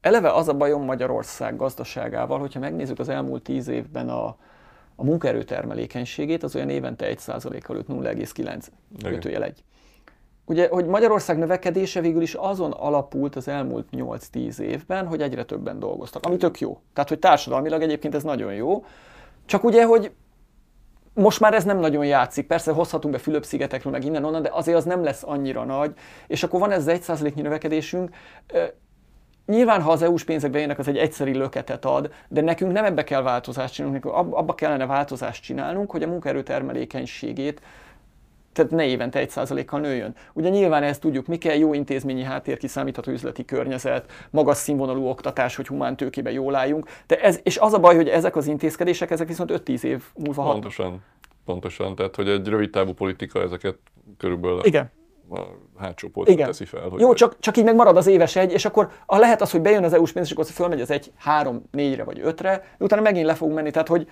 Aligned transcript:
eleve 0.00 0.32
az 0.32 0.48
a 0.48 0.54
bajom 0.54 0.84
Magyarország 0.84 1.56
gazdaságával, 1.56 2.38
hogyha 2.38 2.60
megnézzük 2.60 2.98
az 2.98 3.08
elmúlt 3.08 3.42
tíz 3.42 3.68
évben 3.68 4.08
a, 4.08 4.36
a 4.96 5.04
munkaerőtermelékenységét, 5.04 6.42
az 6.42 6.54
olyan 6.54 6.70
évente 6.70 7.14
1%-kal 7.14 7.84
0,9 7.88 8.66
kötőjel 9.02 9.44
1. 9.44 9.64
Ugye, 10.44 10.68
hogy 10.68 10.86
Magyarország 10.86 11.38
növekedése 11.38 12.00
végül 12.00 12.22
is 12.22 12.34
azon 12.34 12.72
alapult 12.72 13.36
az 13.36 13.48
elmúlt 13.48 13.88
8-10 13.92 14.58
évben, 14.58 15.06
hogy 15.06 15.22
egyre 15.22 15.44
többen 15.44 15.78
dolgoztak, 15.78 16.24
ami 16.24 16.36
tök 16.36 16.60
jó. 16.60 16.80
Tehát, 16.92 17.08
hogy 17.08 17.18
társadalmilag 17.18 17.82
egyébként 17.82 18.14
ez 18.14 18.22
nagyon 18.22 18.54
jó. 18.54 18.84
Csak 19.46 19.64
ugye, 19.64 19.84
hogy 19.84 20.12
most 21.14 21.40
már 21.40 21.54
ez 21.54 21.64
nem 21.64 21.78
nagyon 21.78 22.04
játszik. 22.04 22.46
Persze 22.46 22.72
hozhatunk 22.72 23.14
be 23.14 23.20
Fülöp-szigetekről, 23.20 23.92
meg 23.92 24.04
innen-onnan, 24.04 24.42
de 24.42 24.50
azért 24.52 24.76
az 24.76 24.84
nem 24.84 25.02
lesz 25.02 25.22
annyira 25.24 25.64
nagy. 25.64 25.94
És 26.26 26.42
akkor 26.42 26.60
van 26.60 26.70
ez 26.70 26.86
az 26.86 27.00
1%-nyi 27.00 27.42
növekedésünk. 27.42 28.10
Nyilván, 29.50 29.82
ha 29.82 29.90
az 29.90 30.02
EU-s 30.02 30.24
pénzek 30.24 30.50
bejönnek, 30.50 30.78
az 30.78 30.88
egy 30.88 30.96
egyszeri 30.96 31.34
löketet 31.34 31.84
ad, 31.84 32.12
de 32.28 32.40
nekünk 32.40 32.72
nem 32.72 32.84
ebbe 32.84 33.04
kell 33.04 33.22
változást 33.22 33.74
csinálnunk, 33.74 34.04
abba 34.04 34.54
kellene 34.54 34.86
változást 34.86 35.42
csinálnunk, 35.42 35.90
hogy 35.90 36.02
a 36.02 36.06
munkaerő 36.06 36.42
termelékenységét 36.42 37.60
tehát 38.52 38.70
ne 38.70 38.84
évente 38.84 39.24
1%-kal 39.26 39.80
nőjön. 39.80 40.14
Ugye 40.32 40.48
nyilván 40.48 40.82
ezt 40.82 41.00
tudjuk, 41.00 41.26
mi 41.26 41.38
kell 41.38 41.56
jó 41.56 41.74
intézményi 41.74 42.22
háttér, 42.22 42.58
kiszámítható 42.58 43.12
üzleti 43.12 43.44
környezet, 43.44 44.12
magas 44.30 44.56
színvonalú 44.56 45.06
oktatás, 45.06 45.56
hogy 45.56 45.66
humán 45.66 45.96
tőkébe 45.96 46.32
jól 46.32 46.54
álljunk. 46.54 46.88
De 47.06 47.20
ez, 47.20 47.40
és 47.42 47.58
az 47.58 47.72
a 47.72 47.78
baj, 47.78 47.94
hogy 47.94 48.08
ezek 48.08 48.36
az 48.36 48.46
intézkedések, 48.46 49.10
ezek 49.10 49.26
viszont 49.26 49.50
5-10 49.52 49.82
év 49.82 50.02
múlva 50.14 50.42
hat. 50.42 50.52
Pontosan, 50.52 51.02
pontosan. 51.44 51.94
Tehát, 51.94 52.16
hogy 52.16 52.28
egy 52.28 52.48
rövid 52.48 52.70
távú 52.70 52.92
politika 52.92 53.42
ezeket 53.42 53.78
körülbelül 54.18 54.60
Igen 54.64 54.90
a 55.30 55.40
hátsó 55.78 56.10
Igen. 56.24 56.46
teszi 56.46 56.64
fel. 56.64 56.88
Hogy 56.88 57.00
Jó, 57.00 57.12
csak, 57.12 57.38
csak 57.38 57.56
így 57.56 57.64
megmarad 57.64 57.96
az 57.96 58.06
éves 58.06 58.36
egy, 58.36 58.52
és 58.52 58.64
akkor 58.64 58.90
a 59.06 59.16
lehet 59.16 59.40
az, 59.40 59.50
hogy 59.50 59.60
bejön 59.60 59.84
az 59.84 59.92
EU-s 59.92 60.12
pénz, 60.12 60.26
és 60.26 60.32
akkor 60.32 60.44
fölmegy 60.44 60.80
az 60.80 60.90
egy, 60.90 61.12
három, 61.16 61.62
négyre 61.70 62.04
vagy 62.04 62.20
ötre, 62.22 62.64
de 62.78 62.84
utána 62.84 63.02
megint 63.02 63.26
le 63.26 63.34
fog 63.34 63.52
menni. 63.52 63.70
Tehát, 63.70 63.88
hogy 63.88 64.08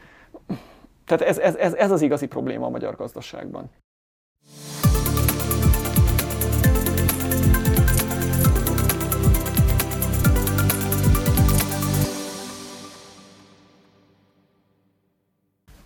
tehát 1.05 1.23
ez, 1.23 1.39
ez, 1.39 1.55
ez, 1.55 1.75
ez 1.75 1.91
az 1.91 2.03
igazi 2.03 2.27
probléma 2.27 2.67
a 2.67 2.71
magyar 2.71 2.97
gazdaságban. 2.97 3.71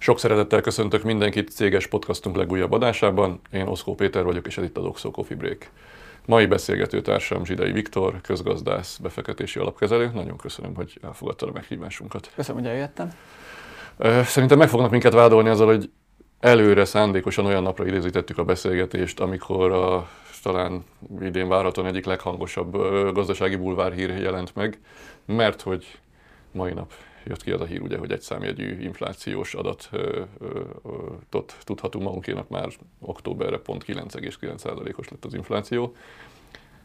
Sok 0.03 0.19
szeretettel 0.19 0.61
köszöntök 0.61 1.03
mindenkit 1.03 1.51
céges 1.51 1.87
podcastunk 1.87 2.37
legújabb 2.37 2.73
adásában. 2.73 3.41
Én 3.53 3.67
Oszkó 3.67 3.95
Péter 3.95 4.25
vagyok, 4.25 4.47
és 4.47 4.59
ez 4.59 4.65
itt 4.65 4.77
a 4.77 4.81
Doxo 4.81 5.11
Coffee 5.11 5.37
Break. 5.37 5.71
Mai 6.27 6.47
beszélgető 6.47 7.01
társam 7.01 7.45
Zsidai 7.45 7.73
Viktor, 7.73 8.21
közgazdász, 8.21 8.97
befektetési 8.97 9.59
alapkezelő. 9.59 10.11
Nagyon 10.15 10.37
köszönöm, 10.37 10.75
hogy 10.75 10.99
elfogadtad 11.03 11.49
a 11.49 11.53
meghívásunkat. 11.53 12.31
Köszönöm, 12.35 12.63
hogy 12.63 12.71
eljöttem. 12.71 13.13
Szerintem 14.25 14.59
meg 14.59 14.69
fognak 14.69 14.91
minket 14.91 15.13
vádolni 15.13 15.49
azzal, 15.49 15.67
hogy 15.67 15.91
előre 16.41 16.85
szándékosan 16.85 17.47
olyan 17.47 17.63
napra 17.63 17.87
időzítettük 17.87 18.39
a 18.39 18.45
beszélgetést, 18.45 19.21
amikor 19.21 19.73
a 19.73 20.09
talán 20.43 20.85
idén 21.21 21.49
várhatóan 21.49 21.87
egyik 21.87 22.05
leghangosabb 22.05 22.73
gazdasági 23.15 23.57
bulvárhír 23.57 24.11
jelent 24.11 24.55
meg, 24.55 24.79
mert 25.25 25.61
hogy 25.61 25.99
mai 26.53 26.73
nap 26.73 26.93
jött 27.25 27.43
ki 27.43 27.51
az 27.51 27.61
a 27.61 27.65
hír, 27.65 27.81
ugye, 27.81 27.99
hogy 27.99 28.13
egy 28.13 28.21
számjegyű 28.21 28.83
inflációs 28.83 29.55
adatot 29.55 31.57
tudhatunk 31.65 32.05
magunkénak 32.05 32.49
már 32.49 32.69
októberre 33.01 33.59
pont 33.59 33.85
9,9%-os 33.85 35.09
lett 35.09 35.25
az 35.25 35.35
infláció. 35.35 35.95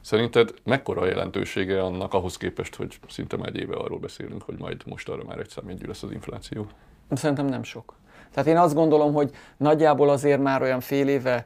Szerinted 0.01 0.53
mekkora 0.63 1.01
a 1.01 1.05
jelentősége 1.05 1.83
annak 1.83 2.13
ahhoz 2.13 2.37
képest, 2.37 2.75
hogy 2.75 2.99
szinte 3.09 3.37
már 3.37 3.47
egy 3.47 3.57
éve 3.57 3.75
arról 3.75 3.99
beszélünk, 3.99 4.41
hogy 4.41 4.57
majd 4.57 4.81
most 4.85 5.09
arra 5.09 5.23
már 5.23 5.39
egy 5.39 5.49
számjegyű 5.49 5.87
lesz 5.87 6.03
az 6.03 6.11
infláció? 6.11 6.67
Szerintem 7.11 7.45
nem 7.45 7.63
sok. 7.63 7.93
Tehát 8.31 8.49
én 8.49 8.57
azt 8.57 8.73
gondolom, 8.73 9.13
hogy 9.13 9.31
nagyjából 9.57 10.09
azért 10.09 10.41
már 10.41 10.61
olyan 10.61 10.79
fél 10.79 11.07
éve 11.07 11.45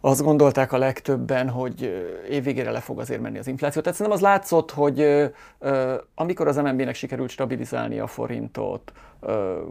azt 0.00 0.22
gondolták 0.22 0.72
a 0.72 0.78
legtöbben, 0.78 1.48
hogy 1.48 2.06
évvégére 2.28 2.70
le 2.70 2.80
fog 2.80 3.00
azért 3.00 3.20
menni 3.20 3.38
az 3.38 3.46
infláció. 3.46 3.82
Tehát 3.82 3.98
szerintem 3.98 4.22
az 4.22 4.30
látszott, 4.32 4.70
hogy 4.70 5.28
amikor 6.14 6.48
az 6.48 6.56
MNB-nek 6.56 6.94
sikerült 6.94 7.30
stabilizálni 7.30 7.98
a 7.98 8.06
forintot, 8.06 8.92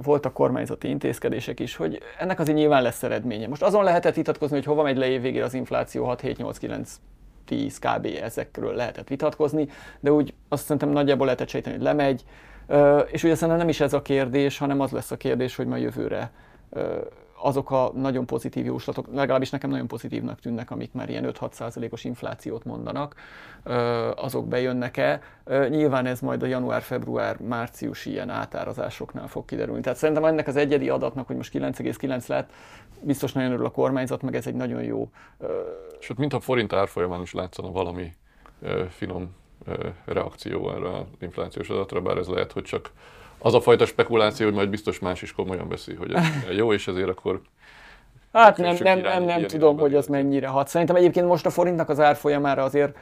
voltak 0.01 0.33
kormányzati 0.33 0.89
intézkedések 0.89 1.59
is, 1.59 1.75
hogy 1.75 1.99
ennek 2.19 2.39
azért 2.39 2.57
nyilván 2.57 2.81
lesz 2.81 3.03
eredménye. 3.03 3.47
Most 3.47 3.63
azon 3.63 3.83
lehetett 3.83 4.15
vitatkozni, 4.15 4.55
hogy 4.55 4.65
hova 4.65 4.83
megy 4.83 4.97
le 4.97 5.07
évvégére 5.07 5.45
az 5.45 5.53
infláció 5.53 6.05
6, 6.05 6.21
7, 6.21 6.37
8, 6.37 6.57
9, 6.57 6.95
10 7.45 7.79
kb. 7.79 8.07
ezekről 8.21 8.73
lehetett 8.73 9.07
vitatkozni, 9.07 9.67
de 9.99 10.11
úgy 10.11 10.33
azt 10.49 10.63
szerintem 10.63 10.89
nagyjából 10.89 11.25
lehetett 11.25 11.49
sejteni, 11.49 11.75
hogy 11.75 11.85
lemegy. 11.85 12.23
És 13.11 13.23
ugye 13.23 13.33
szerintem 13.33 13.57
nem 13.57 13.69
is 13.69 13.79
ez 13.79 13.93
a 13.93 14.01
kérdés, 14.01 14.57
hanem 14.57 14.79
az 14.79 14.91
lesz 14.91 15.11
a 15.11 15.17
kérdés, 15.17 15.55
hogy 15.55 15.67
ma 15.67 15.77
jövőre 15.77 16.31
azok 17.41 17.71
a 17.71 17.91
nagyon 17.95 18.25
pozitív 18.25 18.65
jóslatok, 18.65 19.07
legalábbis 19.13 19.49
nekem 19.49 19.69
nagyon 19.69 19.87
pozitívnak 19.87 20.39
tűnnek, 20.39 20.71
amik 20.71 20.93
már 20.93 21.09
ilyen 21.09 21.33
5-6 21.39 21.91
os 21.91 22.03
inflációt 22.03 22.65
mondanak, 22.65 23.15
azok 24.15 24.47
bejönnek-e. 24.47 25.21
Nyilván 25.69 26.05
ez 26.05 26.19
majd 26.19 26.43
a 26.43 26.45
január-február-március 26.45 28.05
ilyen 28.05 28.29
átárazásoknál 28.29 29.27
fog 29.27 29.45
kiderülni. 29.45 29.81
Tehát 29.81 29.97
szerintem 29.97 30.25
ennek 30.25 30.47
az 30.47 30.55
egyedi 30.55 30.89
adatnak, 30.89 31.27
hogy 31.27 31.35
most 31.35 31.53
9,9 31.53 32.27
lett, 32.27 32.49
biztos 33.01 33.33
nagyon 33.33 33.51
örül 33.51 33.65
a 33.65 33.71
kormányzat, 33.71 34.21
meg 34.21 34.35
ez 34.35 34.47
egy 34.47 34.55
nagyon 34.55 34.83
jó... 34.83 35.09
Ott 36.09 36.17
mintha 36.17 36.39
forint 36.39 36.73
árfolyamán 36.73 37.21
is 37.21 37.33
látszana 37.33 37.71
valami 37.71 38.13
finom 38.89 39.35
reakció 40.05 40.71
erre 40.71 40.97
az 40.97 41.05
inflációs 41.19 41.69
adatra, 41.69 42.01
bár 42.01 42.17
ez 42.17 42.27
lehet, 42.27 42.51
hogy 42.51 42.63
csak 42.63 42.91
az 43.39 43.53
a 43.53 43.61
fajta 43.61 43.85
spekuláció, 43.85 44.45
hogy 44.45 44.55
majd 44.55 44.69
biztos 44.69 44.99
más 44.99 45.21
is 45.21 45.33
komolyan 45.33 45.67
veszi, 45.67 45.95
hogy 45.95 46.13
ez 46.13 46.25
jó, 46.55 46.73
és 46.73 46.87
ezért 46.87 47.09
akkor 47.09 47.41
Hát 48.33 48.57
nem, 48.57 48.75
nem, 48.79 48.99
nem, 48.99 49.23
nem 49.23 49.41
tudom, 49.41 49.77
hogy 49.77 49.95
az 49.95 50.07
mennyire 50.07 50.47
hat. 50.47 50.67
Szerintem 50.67 50.95
egyébként 50.95 51.27
most 51.27 51.45
a 51.45 51.49
forintnak 51.49 51.89
az 51.89 51.99
árfolyamára 51.99 52.63
azért 52.63 52.97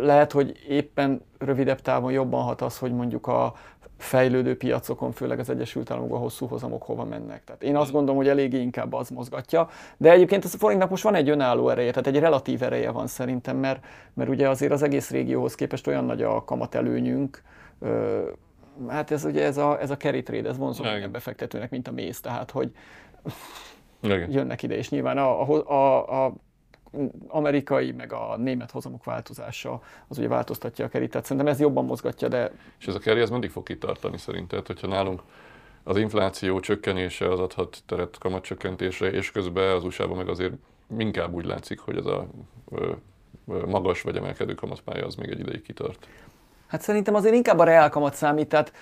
lehet, 0.00 0.32
hogy 0.32 0.64
éppen 0.68 1.22
rövidebb 1.38 1.80
távon 1.80 2.12
jobban 2.12 2.42
hat 2.42 2.60
az, 2.62 2.78
hogy 2.78 2.92
mondjuk 2.92 3.26
a 3.26 3.52
fejlődő 3.98 4.56
piacokon, 4.56 5.12
főleg 5.12 5.38
az 5.38 5.50
Egyesült 5.50 5.90
Államokban 5.90 6.20
hosszú 6.20 6.46
hozamok 6.46 6.82
hova 6.82 7.04
mennek. 7.04 7.44
Tehát 7.44 7.62
én 7.62 7.76
azt 7.76 7.92
gondolom, 7.92 8.16
hogy 8.16 8.28
eléggé 8.28 8.60
inkább 8.60 8.92
az 8.92 9.08
mozgatja. 9.08 9.68
De 9.96 10.10
egyébként 10.10 10.44
ez 10.44 10.54
a 10.54 10.58
forintnak 10.58 10.90
most 10.90 11.02
van 11.02 11.14
egy 11.14 11.28
önálló 11.28 11.68
ereje, 11.68 11.90
tehát 11.90 12.06
egy 12.06 12.18
relatív 12.18 12.62
ereje 12.62 12.90
van 12.90 13.06
szerintem, 13.06 13.56
mert, 13.56 13.84
mert 14.14 14.30
ugye 14.30 14.48
azért 14.48 14.72
az 14.72 14.82
egész 14.82 15.10
régióhoz 15.10 15.54
képest 15.54 15.86
olyan 15.86 16.04
nagy 16.04 16.22
a 16.22 16.44
kamatelőnyünk, 16.44 17.42
hát 18.88 19.10
ez 19.10 19.24
ugye 19.24 19.44
ez 19.44 19.56
a, 19.56 19.80
ez 19.80 19.90
a 19.90 19.96
carry 19.96 20.22
trade, 20.22 20.48
ez 20.48 20.56
vonzó 20.56 20.84
a 20.84 21.08
befektetőnek, 21.08 21.70
mint 21.70 21.88
a 21.88 21.92
méz, 21.92 22.20
tehát 22.20 22.50
hogy 22.50 22.72
Igen. 24.02 24.30
jönnek 24.30 24.62
ide, 24.62 24.76
és 24.76 24.90
nyilván 24.90 25.18
a, 25.18 25.42
a, 25.42 25.70
a, 25.70 26.24
a 26.24 26.34
amerikai, 27.28 27.92
meg 27.92 28.12
a 28.12 28.36
német 28.36 28.70
hozamok 28.70 29.04
változása 29.04 29.82
az 30.08 30.18
ugye 30.18 30.28
változtatja 30.28 30.84
a 30.84 30.88
kerit, 30.88 31.10
tehát 31.10 31.26
szerintem 31.26 31.52
ez 31.52 31.60
jobban 31.60 31.84
mozgatja, 31.84 32.28
de... 32.28 32.52
És 32.78 32.86
ez 32.86 32.94
a 32.94 32.98
keri, 32.98 33.20
ez 33.20 33.30
mindig 33.30 33.50
fog 33.50 33.62
kitartani 33.62 34.18
szerinted, 34.18 34.66
hogyha 34.66 34.86
nálunk 34.86 35.22
az 35.82 35.96
infláció 35.96 36.60
csökkenése 36.60 37.30
az 37.30 37.40
adhat 37.40 37.82
teret 37.86 38.18
kamatcsökkentésre, 38.18 39.10
és 39.10 39.30
közben 39.30 39.74
az 39.74 39.84
usa 39.84 40.14
meg 40.14 40.28
azért 40.28 40.54
inkább 40.98 41.32
úgy 41.32 41.44
látszik, 41.44 41.78
hogy 41.78 41.96
ez 41.96 42.06
a 42.06 42.26
magas 43.66 44.02
vagy 44.02 44.16
emelkedő 44.16 44.54
kamatpálya 44.54 45.06
az 45.06 45.14
még 45.14 45.30
egy 45.30 45.38
ideig 45.38 45.62
kitart. 45.62 46.08
Hát 46.68 46.80
szerintem 46.80 47.14
azért 47.14 47.34
inkább 47.34 47.58
a 47.58 47.64
reálkamat 47.64 48.14
számít, 48.14 48.48
tehát, 48.48 48.72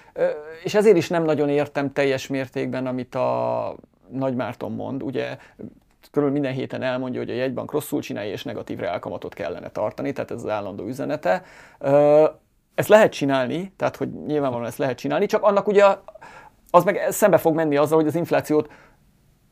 és 0.62 0.74
ezért 0.74 0.96
is 0.96 1.08
nem 1.08 1.24
nagyon 1.24 1.48
értem 1.48 1.92
teljes 1.92 2.26
mértékben, 2.26 2.86
amit 2.86 3.14
a 3.14 3.74
Nagy 4.08 4.34
Márton 4.34 4.72
mond. 4.72 5.02
Ugye 5.02 5.36
körül 6.10 6.30
minden 6.30 6.52
héten 6.52 6.82
elmondja, 6.82 7.20
hogy 7.20 7.30
a 7.30 7.34
jegybank 7.34 7.72
rosszul 7.72 8.00
csinálja, 8.00 8.32
és 8.32 8.42
negatív 8.42 8.78
reálkamatot 8.78 9.34
kellene 9.34 9.70
tartani, 9.70 10.12
tehát 10.12 10.30
ez 10.30 10.42
az 10.42 10.48
állandó 10.48 10.86
üzenete. 10.86 11.42
Ezt 12.74 12.88
lehet 12.88 13.12
csinálni, 13.12 13.72
tehát 13.76 13.96
hogy 13.96 14.12
nyilvánvalóan 14.26 14.68
ezt 14.68 14.78
lehet 14.78 14.98
csinálni, 14.98 15.26
csak 15.26 15.42
annak 15.42 15.68
ugye 15.68 15.84
az 16.70 16.84
meg 16.84 17.06
szembe 17.10 17.36
fog 17.36 17.54
menni 17.54 17.76
azzal, 17.76 17.98
hogy 17.98 18.06
az 18.06 18.14
inflációt 18.14 18.70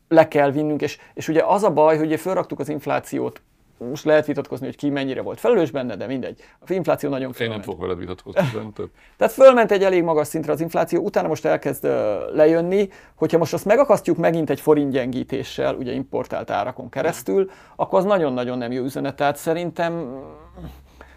le 0.08 0.28
kell 0.28 0.50
vinnünk, 0.50 0.82
és, 0.82 0.98
és 1.14 1.28
ugye 1.28 1.42
az 1.44 1.62
a 1.62 1.72
baj, 1.72 1.96
hogy 1.96 2.06
ugye 2.06 2.16
fölraktuk 2.16 2.60
az 2.60 2.68
inflációt 2.68 3.42
most 3.88 4.04
lehet 4.04 4.26
vitatkozni, 4.26 4.66
hogy 4.66 4.76
ki 4.76 4.90
mennyire 4.90 5.22
volt 5.22 5.40
felelős 5.40 5.70
benne, 5.70 5.96
de 5.96 6.06
mindegy. 6.06 6.40
A 6.60 6.72
infláció 6.72 7.08
nagyon 7.08 7.32
fölment. 7.32 7.58
Én 7.58 7.64
nem 7.64 7.74
fogok 7.74 7.80
veled 7.80 7.98
vitatkozni. 7.98 8.72
Tehát 9.16 9.32
fölment 9.32 9.70
egy 9.70 9.82
elég 9.82 10.02
magas 10.02 10.26
szintre 10.26 10.52
az 10.52 10.60
infláció, 10.60 11.02
utána 11.02 11.28
most 11.28 11.44
elkezd 11.44 11.84
lejönni, 12.32 12.88
hogyha 13.14 13.38
most 13.38 13.52
azt 13.52 13.64
megakasztjuk 13.64 14.16
megint 14.16 14.50
egy 14.50 14.60
forint 14.60 14.90
gyengítéssel, 14.90 15.74
ugye 15.74 15.92
importált 15.92 16.50
árakon 16.50 16.88
keresztül, 16.88 17.50
akkor 17.76 17.98
az 17.98 18.04
nagyon-nagyon 18.04 18.58
nem 18.58 18.72
jó 18.72 18.84
üzenet. 18.84 19.16
Tehát 19.16 19.36
szerintem, 19.36 20.20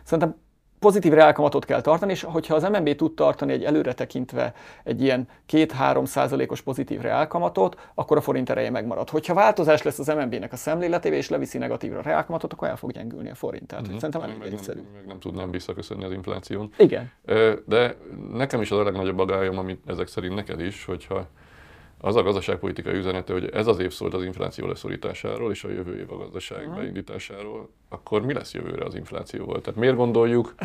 szerintem 0.03 0.35
pozitív 0.79 1.13
reálkamatot 1.13 1.65
kell 1.65 1.81
tartani, 1.81 2.12
és 2.12 2.24
hogyha 2.24 2.56
az 2.56 2.63
MNB 2.63 2.95
tud 2.95 3.13
tartani 3.13 3.51
egy 3.51 3.63
előre 3.63 3.94
tekintve 3.94 4.53
egy 4.83 5.01
ilyen 5.01 5.27
2-3 5.51 6.06
százalékos 6.06 6.62
pozitív 6.62 7.01
reálkamatot, 7.01 7.77
akkor 7.95 8.18
a 8.18 8.21
forint 8.21 8.50
ereje 8.50 8.69
megmarad. 8.69 9.09
Hogyha 9.09 9.33
változás 9.33 9.81
lesz 9.81 10.00
az 10.00 10.07
MNB-nek 10.07 10.53
a 10.53 10.56
szemléletével, 10.56 11.18
és 11.18 11.29
leviszi 11.29 11.57
negatívra 11.57 12.00
a 12.00 12.01
reálkamatot, 12.01 12.53
akkor 12.53 12.68
el 12.68 12.75
fog 12.75 12.91
gyengülni 12.91 13.29
a 13.29 13.35
forint. 13.35 13.68
Tehát 13.68 13.83
uh-huh. 13.83 14.00
szerintem 14.00 14.21
elég 14.21 14.38
meg, 14.38 14.53
egyszerű. 14.53 14.79
Nem, 14.79 14.91
meg 14.94 15.06
nem 15.06 15.19
tudnám 15.19 15.51
visszaköszönni 15.51 16.03
az 16.03 16.12
infláción. 16.12 16.69
Igen. 16.77 17.12
De 17.65 17.95
nekem 18.31 18.62
is 18.62 18.71
az 18.71 18.77
a 18.77 18.83
legnagyobb 18.83 19.19
agályom, 19.19 19.57
amit 19.57 19.81
ezek 19.85 20.07
szerint 20.07 20.35
neked 20.35 20.59
is, 20.59 20.85
hogyha 20.85 21.27
az 21.99 22.15
a 22.15 22.23
gazdaságpolitikai 22.23 22.97
üzenete, 22.97 23.33
hogy 23.33 23.49
ez 23.49 23.67
az 23.67 23.79
év 23.79 23.91
szólt 23.91 24.13
az 24.13 24.23
infláció 24.23 24.67
leszorításáról, 24.67 25.51
és 25.51 25.63
a 25.63 25.69
jövő 25.69 25.99
év 25.99 26.11
a 26.11 26.17
gazdaság 26.17 26.59
uh-huh. 26.59 26.75
beindításáról, 26.75 27.69
akkor 27.89 28.21
mi 28.21 28.33
lesz 28.33 28.53
jövőre 28.53 28.85
az 28.85 28.95
inflációval? 28.95 29.61
Tehát 29.61 29.79
miért 29.79 29.95
gondoljuk, 29.95 30.55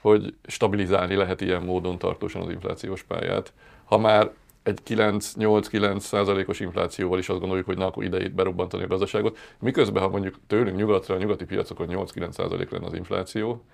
hogy 0.00 0.34
stabilizálni 0.46 1.14
lehet 1.14 1.40
ilyen 1.40 1.62
módon 1.62 1.98
tartósan 1.98 2.42
az 2.42 2.50
inflációs 2.50 3.02
pályát, 3.02 3.52
ha 3.84 3.98
már 3.98 4.30
egy 4.62 4.80
9-8-9 4.86 5.98
százalékos 5.98 6.60
inflációval 6.60 7.18
is 7.18 7.28
azt 7.28 7.40
gondoljuk, 7.40 7.66
hogy 7.66 7.76
na, 7.76 7.86
akkor 7.86 8.04
idejét 8.04 8.34
berobbantani 8.34 8.82
a 8.82 8.86
gazdaságot. 8.86 9.38
Miközben, 9.58 10.02
ha 10.02 10.08
mondjuk 10.08 10.34
tőlünk 10.46 10.76
nyugatra, 10.76 11.14
a 11.14 11.18
nyugati 11.18 11.44
piacokon 11.44 11.86
8-9 11.90 12.30
százalék 12.30 12.70
lenne 12.70 12.86
az 12.86 12.94
infláció, 12.94 13.64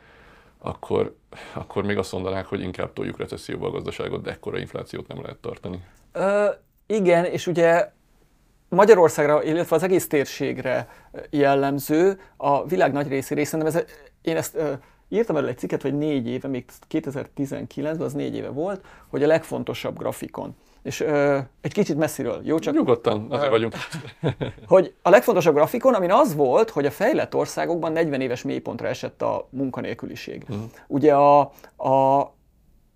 akkor, 0.58 1.14
akkor 1.52 1.84
még 1.84 1.98
azt 1.98 2.12
mondanák, 2.12 2.46
hogy 2.46 2.60
inkább 2.60 2.92
toljuk 2.92 3.18
recesszióba 3.18 3.66
a 3.66 3.70
gazdaságot, 3.70 4.22
de 4.22 4.30
ekkora 4.30 4.58
inflációt 4.58 5.06
nem 5.06 5.22
lehet 5.22 5.36
tartani. 5.38 5.84
Ö, 6.12 6.46
igen, 6.86 7.24
és 7.24 7.46
ugye 7.46 7.90
Magyarországra, 8.68 9.42
illetve 9.42 9.76
az 9.76 9.82
egész 9.82 10.08
térségre 10.08 10.88
jellemző, 11.30 12.20
a 12.36 12.66
világ 12.66 12.92
nagy 12.92 13.08
részére, 13.08 13.44
szerintem 13.44 13.76
ez, 13.76 13.84
én 14.22 14.36
ezt 14.36 14.54
ö, 14.54 14.72
írtam 15.08 15.36
erről 15.36 15.48
egy 15.48 15.58
cikket, 15.58 15.82
vagy 15.82 15.98
négy 15.98 16.28
éve, 16.28 16.48
még 16.48 16.64
2019-ben, 16.90 18.00
az 18.00 18.12
négy 18.12 18.34
éve 18.34 18.48
volt, 18.48 18.84
hogy 19.08 19.22
a 19.22 19.26
legfontosabb 19.26 19.98
grafikon. 19.98 20.56
És 20.82 21.00
ö, 21.00 21.38
egy 21.60 21.72
kicsit 21.72 21.96
messziről, 21.96 22.40
jó? 22.44 22.58
Csak 22.58 22.74
Nyugodtan, 22.74 23.26
azért 23.30 23.50
vagyunk. 23.50 23.74
hogy 24.66 24.94
a 25.02 25.10
legfontosabb 25.10 25.54
grafikon, 25.54 25.94
amin 25.94 26.12
az 26.12 26.34
volt, 26.34 26.70
hogy 26.70 26.86
a 26.86 26.90
fejlett 26.90 27.34
országokban 27.34 27.92
40 27.92 28.20
éves 28.20 28.42
mélypontra 28.42 28.88
esett 28.88 29.22
a 29.22 29.48
munkanélküliség. 29.50 30.44
Uh-huh. 30.48 30.64
Ugye 30.86 31.14
a, 31.14 31.40
a 31.76 32.32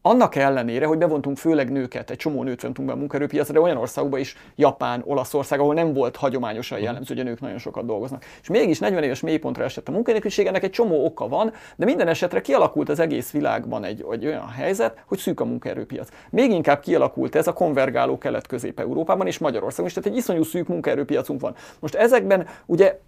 annak 0.06 0.34
ellenére, 0.34 0.86
hogy 0.86 0.98
bevontunk 0.98 1.36
főleg 1.36 1.72
nőket, 1.72 2.10
egy 2.10 2.16
csomó 2.16 2.42
nőt 2.42 2.62
vontunk 2.62 2.88
be 2.88 2.94
a 2.94 2.96
munkaerőpiacra, 2.96 3.52
de 3.52 3.60
olyan 3.60 3.76
országokban 3.76 4.20
is, 4.20 4.36
Japán, 4.56 5.02
Olaszország, 5.04 5.60
ahol 5.60 5.74
nem 5.74 5.92
volt 5.92 6.16
hagyományosan 6.16 6.78
jellemző, 6.78 7.14
hogy 7.14 7.22
a 7.22 7.28
nők 7.28 7.40
nagyon 7.40 7.58
sokat 7.58 7.86
dolgoznak. 7.86 8.24
És 8.42 8.48
mégis 8.48 8.78
40 8.78 9.02
éves 9.02 9.20
mélypontra 9.20 9.64
esett 9.64 9.88
a 9.88 9.92
munkanélküliség, 9.92 10.46
ennek 10.46 10.62
egy 10.62 10.70
csomó 10.70 11.04
oka 11.04 11.28
van, 11.28 11.52
de 11.76 11.84
minden 11.84 12.08
esetre 12.08 12.40
kialakult 12.40 12.88
az 12.88 12.98
egész 12.98 13.30
világban 13.30 13.84
egy, 13.84 14.04
egy 14.10 14.26
olyan 14.26 14.48
helyzet, 14.48 15.02
hogy 15.06 15.18
szűk 15.18 15.40
a 15.40 15.44
munkaerőpiac. 15.44 16.08
Még 16.30 16.50
inkább 16.50 16.80
kialakult 16.80 17.34
ez 17.34 17.46
a 17.46 17.52
konvergáló 17.52 18.18
kelet-közép-európában 18.18 19.26
és 19.26 19.38
Magyarországon 19.38 19.86
is, 19.86 19.92
tehát 19.92 20.08
egy 20.08 20.16
iszonyú 20.16 20.42
szűk 20.42 20.68
munkaerőpiacunk 20.68 21.40
van. 21.40 21.54
Most 21.80 21.94
ezekben 21.94 22.46
ugye 22.66 23.00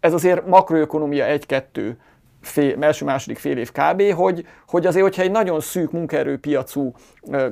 ez 0.00 0.12
azért 0.12 0.46
makroökonomia 0.46 1.24
egy-kettő 1.24 1.98
első-második 2.80 3.38
fél 3.38 3.58
év 3.58 3.72
kb., 3.72 4.02
hogy, 4.12 4.46
hogy 4.66 4.86
azért, 4.86 5.04
hogyha 5.04 5.22
egy 5.22 5.30
nagyon 5.30 5.60
szűk 5.60 5.90
munkaerőpiacú 5.90 6.94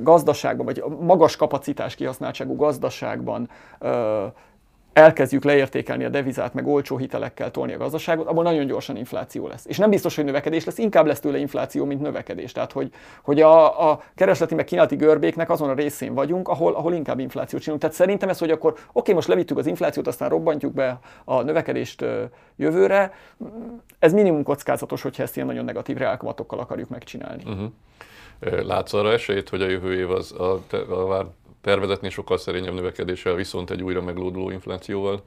gazdaságban, 0.01 0.65
vagy 0.65 0.83
magas 0.99 1.35
kapacitás 1.35 1.95
kihasználtságú 1.95 2.55
gazdaságban 2.55 3.49
elkezdjük 4.93 5.43
leértékelni 5.43 6.03
a 6.03 6.09
devizát, 6.09 6.53
meg 6.53 6.67
olcsó 6.67 6.97
hitelekkel 6.97 7.51
tolni 7.51 7.73
a 7.73 7.77
gazdaságot, 7.77 8.27
abból 8.27 8.43
nagyon 8.43 8.65
gyorsan 8.65 8.97
infláció 8.97 9.47
lesz. 9.47 9.65
És 9.65 9.77
nem 9.77 9.89
biztos, 9.89 10.15
hogy 10.15 10.25
növekedés 10.25 10.65
lesz, 10.65 10.77
inkább 10.77 11.05
lesz 11.05 11.19
tőle 11.19 11.37
infláció, 11.37 11.85
mint 11.85 12.01
növekedés. 12.01 12.51
Tehát, 12.51 12.71
hogy, 12.71 12.91
hogy 13.21 13.41
a, 13.41 13.89
a 13.89 14.01
keresleti 14.15 14.55
meg 14.55 14.65
kínálati 14.65 14.95
görbéknek 14.95 15.49
azon 15.49 15.69
a 15.69 15.73
részén 15.73 16.13
vagyunk, 16.13 16.47
ahol, 16.47 16.73
ahol 16.73 16.93
inkább 16.93 17.19
inflációt 17.19 17.61
csinálunk. 17.61 17.81
Tehát 17.81 17.95
szerintem 17.95 18.29
ez, 18.29 18.39
hogy 18.39 18.51
akkor 18.51 18.75
oké, 18.91 19.13
most 19.13 19.27
levittük 19.27 19.57
az 19.57 19.67
inflációt, 19.67 20.07
aztán 20.07 20.29
robbantjuk 20.29 20.73
be 20.73 20.99
a 21.25 21.41
növekedést 21.41 22.05
jövőre, 22.55 23.13
ez 23.99 24.13
minimum 24.13 24.43
kockázatos, 24.43 25.01
hogyha 25.01 25.23
ezt 25.23 25.35
ilyen 25.35 25.47
nagyon 25.47 25.65
negatív 25.65 25.97
reálkamatokkal 25.97 26.59
akarjuk 26.59 26.89
megcsinálni. 26.89 27.43
Uh-huh. 27.45 27.71
Látsz 28.65 28.93
arra 28.93 29.11
esélyt, 29.11 29.49
hogy 29.49 29.61
a 29.61 29.67
jövő 29.67 29.93
év 29.93 30.11
az 30.11 30.31
a, 30.31 30.59
a, 30.91 31.19
a 31.19 31.33
tervezetnél 31.63 32.09
sokkal 32.09 32.37
szerényebb 32.37 32.73
növekedéssel, 32.73 33.33
viszont 33.33 33.69
egy 33.69 33.83
újra 33.83 34.01
meglóduló 34.01 34.49
inflációval 34.49 35.23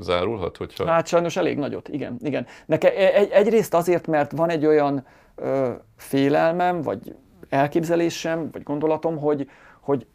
zárulhat? 0.00 0.56
Hogyha... 0.56 0.86
Hát 0.86 1.06
sajnos 1.06 1.36
elég 1.36 1.58
nagyot, 1.58 1.88
igen. 1.88 2.16
igen. 2.22 2.46
Neke 2.66 2.94
egy, 3.14 3.30
egyrészt 3.30 3.74
azért, 3.74 4.06
mert 4.06 4.32
van 4.32 4.48
egy 4.48 4.66
olyan 4.66 5.06
ö, 5.34 5.70
félelmem, 5.96 6.82
vagy 6.82 7.14
elképzelésem, 7.48 8.48
vagy 8.52 8.62
gondolatom, 8.62 9.18
hogy, 9.18 9.50
hogy 9.80 10.06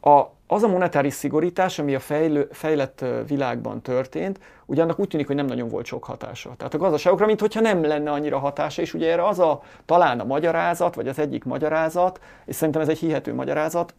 a, 0.00 0.22
az 0.46 0.62
a 0.62 0.68
monetáris 0.68 1.14
szigorítás, 1.14 1.78
ami 1.78 1.94
a 1.94 2.00
fejlő, 2.00 2.48
fejlett 2.52 3.04
világban 3.26 3.82
történt, 3.82 4.40
ugye 4.66 4.84
úgy 4.96 5.08
tűnik, 5.08 5.26
hogy 5.26 5.36
nem 5.36 5.46
nagyon 5.46 5.68
volt 5.68 5.86
sok 5.86 6.04
hatása. 6.04 6.54
Tehát 6.56 6.74
a 6.74 6.78
gazdaságokra, 6.78 7.26
mintha 7.26 7.60
nem 7.60 7.84
lenne 7.84 8.10
annyira 8.10 8.38
hatása, 8.38 8.82
és 8.82 8.94
ugye 8.94 9.12
erre 9.12 9.26
az 9.26 9.38
a 9.38 9.62
talán 9.84 10.20
a 10.20 10.24
magyarázat, 10.24 10.94
vagy 10.94 11.08
az 11.08 11.18
egyik 11.18 11.44
magyarázat, 11.44 12.20
és 12.44 12.54
szerintem 12.54 12.82
ez 12.82 12.88
egy 12.88 12.98
hihető 12.98 13.34
magyarázat, 13.34 13.94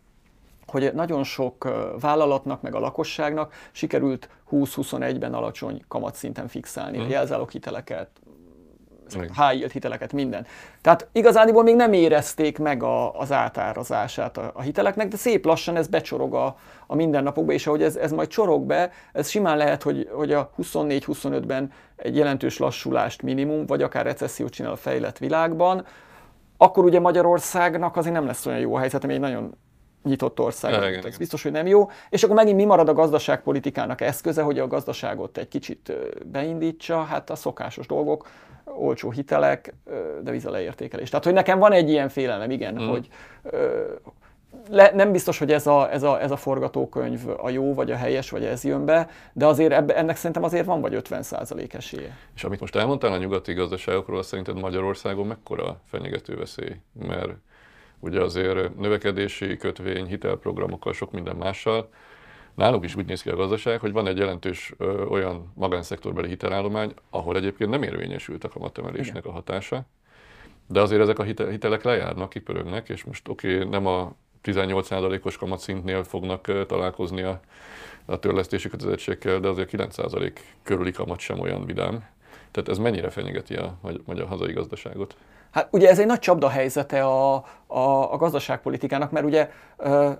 hogy 0.67 0.91
nagyon 0.93 1.23
sok 1.23 1.69
vállalatnak, 1.99 2.61
meg 2.61 2.75
a 2.75 2.79
lakosságnak 2.79 3.53
sikerült 3.71 4.29
20-21-ben 4.51 5.33
alacsony 5.33 5.83
kamatszinten 5.87 6.47
fixálni 6.47 6.97
mm. 6.97 7.09
jelzálók 7.09 7.51
hiteleket, 7.51 8.09
high 9.13 9.55
yield 9.55 9.71
hiteleket, 9.71 10.13
minden. 10.13 10.45
Tehát 10.81 11.07
igazániból 11.11 11.63
még 11.63 11.75
nem 11.75 11.93
érezték 11.93 12.59
meg 12.59 12.83
a, 12.83 13.19
az 13.19 13.31
átárazását 13.31 14.37
a, 14.37 14.51
a 14.53 14.61
hiteleknek, 14.61 15.07
de 15.07 15.17
szép 15.17 15.45
lassan 15.45 15.75
ez 15.75 15.87
becsorog 15.87 16.33
a, 16.33 16.57
a 16.87 16.95
mindennapokba, 16.95 17.51
és 17.51 17.67
ahogy 17.67 17.83
ez, 17.83 17.95
ez 17.95 18.11
majd 18.11 18.27
csorog 18.27 18.63
be, 18.63 18.91
ez 19.13 19.29
simán 19.29 19.57
lehet, 19.57 19.83
hogy, 19.83 20.09
hogy 20.11 20.33
a 20.33 20.51
24-25-ben 20.61 21.71
egy 21.95 22.15
jelentős 22.15 22.57
lassulást 22.57 23.21
minimum, 23.21 23.65
vagy 23.65 23.81
akár 23.81 24.05
recessziót 24.05 24.51
csinál 24.51 24.71
a 24.71 24.75
fejlett 24.75 25.17
világban, 25.17 25.85
akkor 26.57 26.83
ugye 26.83 26.99
Magyarországnak 26.99 27.97
azért 27.97 28.13
nem 28.13 28.25
lesz 28.25 28.45
olyan 28.45 28.59
jó 28.59 28.75
a 28.75 28.79
helyzet, 28.79 29.03
ami 29.03 29.13
egy 29.13 29.19
nagyon 29.19 29.55
nyitott 30.05 30.39
ország. 30.39 30.91
Igen, 30.91 31.05
ez 31.05 31.17
biztos, 31.17 31.43
hogy 31.43 31.51
nem 31.51 31.67
jó. 31.67 31.89
És 32.09 32.23
akkor 32.23 32.35
megint 32.35 32.57
mi 32.57 32.65
marad 32.65 32.89
a 32.89 32.93
gazdaságpolitikának 32.93 34.01
eszköze, 34.01 34.41
hogy 34.41 34.59
a 34.59 34.67
gazdaságot 34.67 35.37
egy 35.37 35.47
kicsit 35.47 35.93
beindítsa, 36.25 37.03
hát 37.03 37.29
a 37.29 37.35
szokásos 37.35 37.87
dolgok, 37.87 38.27
olcsó 38.63 39.11
hitelek, 39.11 39.73
de 40.23 40.49
leértékelés. 40.49 41.09
Tehát, 41.09 41.25
hogy 41.25 41.33
nekem 41.33 41.59
van 41.59 41.71
egy 41.71 41.89
ilyen 41.89 42.09
félelem, 42.09 42.51
igen, 42.51 42.73
mm. 42.73 42.87
hogy 42.87 43.09
le, 44.69 44.91
nem 44.93 45.11
biztos, 45.11 45.37
hogy 45.37 45.51
ez 45.51 45.67
a, 45.67 45.91
ez, 45.91 46.03
a, 46.03 46.21
ez 46.21 46.31
a 46.31 46.35
forgatókönyv 46.35 47.19
a 47.37 47.49
jó, 47.49 47.73
vagy 47.73 47.91
a 47.91 47.95
helyes, 47.95 48.29
vagy 48.29 48.45
ez 48.45 48.63
jön 48.63 48.85
be, 48.85 49.09
de 49.33 49.45
azért 49.45 49.71
ebbe, 49.71 49.95
ennek 49.95 50.15
szerintem 50.15 50.43
azért 50.43 50.65
van 50.65 50.81
vagy 50.81 51.01
50% 51.09 51.73
esélye. 51.73 52.17
És 52.35 52.43
amit 52.43 52.59
most 52.59 52.75
elmondtál 52.75 53.11
a 53.11 53.17
nyugati 53.17 53.53
gazdaságokról, 53.53 54.17
azt 54.17 54.27
szerinted 54.27 54.59
Magyarországon 54.59 55.27
mekkora 55.27 55.79
fenyegető 55.85 56.35
veszély? 56.35 56.75
Mert 57.07 57.33
ugye 58.05 58.21
azért 58.21 58.75
növekedési 58.75 59.57
kötvény, 59.57 60.05
hitelprogramokkal, 60.05 60.93
sok 60.93 61.11
minden 61.11 61.35
mással. 61.35 61.89
Náluk 62.55 62.83
is 62.85 62.95
úgy 62.95 63.05
néz 63.05 63.21
ki 63.21 63.29
a 63.29 63.35
gazdaság, 63.35 63.79
hogy 63.79 63.91
van 63.91 64.07
egy 64.07 64.17
jelentős 64.17 64.73
ö, 64.77 65.05
olyan 65.05 65.51
magánszektorbeli 65.55 66.27
hitelállomány, 66.27 66.93
ahol 67.09 67.35
egyébként 67.35 67.69
nem 67.69 67.83
érvényesült 67.83 68.43
a 68.43 68.49
kamatemelésnek 68.49 69.23
Igen. 69.23 69.31
a 69.31 69.35
hatása, 69.35 69.85
de 70.67 70.81
azért 70.81 71.01
ezek 71.01 71.19
a 71.19 71.23
hitelek 71.23 71.83
lejárnak, 71.83 72.29
kipörögnek, 72.29 72.89
és 72.89 73.03
most 73.03 73.27
oké, 73.27 73.55
okay, 73.55 73.69
nem 73.69 73.85
a 73.85 74.15
18%-os 74.43 75.37
kamatszintnél 75.37 76.03
fognak 76.03 76.65
találkozni 76.65 77.21
a, 77.21 77.39
a 78.05 78.19
törlesztési 78.19 78.69
kötelezettségekkel, 78.69 79.39
de 79.39 79.47
azért 79.47 79.69
9% 79.73 80.31
körüli 80.63 80.91
kamat 80.91 81.19
sem 81.19 81.39
olyan 81.39 81.65
vidám. 81.65 82.05
Tehát 82.51 82.69
ez 82.69 82.77
mennyire 82.77 83.09
fenyegeti 83.09 83.55
a 83.55 83.77
magyar 84.05 84.27
hazai 84.27 84.53
gazdaságot? 84.53 85.15
Hát 85.55 85.67
ugye 85.71 85.89
ez 85.89 85.99
egy 85.99 86.05
nagy 86.05 86.19
csapda 86.19 86.49
helyzete 86.49 87.03
a, 87.03 87.35
a, 87.67 88.13
a 88.13 88.17
gazdaságpolitikának, 88.17 89.11
mert 89.11 89.25
ugye 89.25 89.49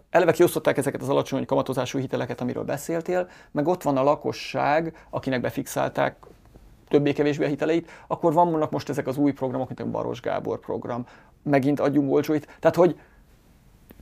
eleve 0.10 0.32
kiosztották 0.32 0.78
ezeket 0.78 1.02
az 1.02 1.10
alacsony 1.10 1.46
kamatozású 1.46 2.00
hiteleket, 2.00 2.42
amiről 2.42 2.64
beszéltél, 2.64 3.30
meg 3.52 3.68
ott 3.68 3.84
van 3.84 3.98
a 3.98 4.04
lakosság, 4.04 5.06
akinek 5.10 5.42
befixálták 5.42 6.16
többé-kevésbé 6.88 7.46
a 7.46 7.48
hiteleit, 7.48 7.92
akkor 8.08 8.34
vannak 8.34 8.72
most 8.72 8.90
ezek 8.90 9.08
az 9.08 9.18
új 9.18 9.32
programok, 9.32 9.68
mint 9.68 9.80
a 9.80 9.86
Baros 9.86 10.22
Gábor 10.22 10.60
program, 10.60 11.06
megint 11.44 11.80
adjunk 11.80 12.12
olcsóit. 12.12 12.48
Tehát, 12.60 12.76
hogy 12.76 13.00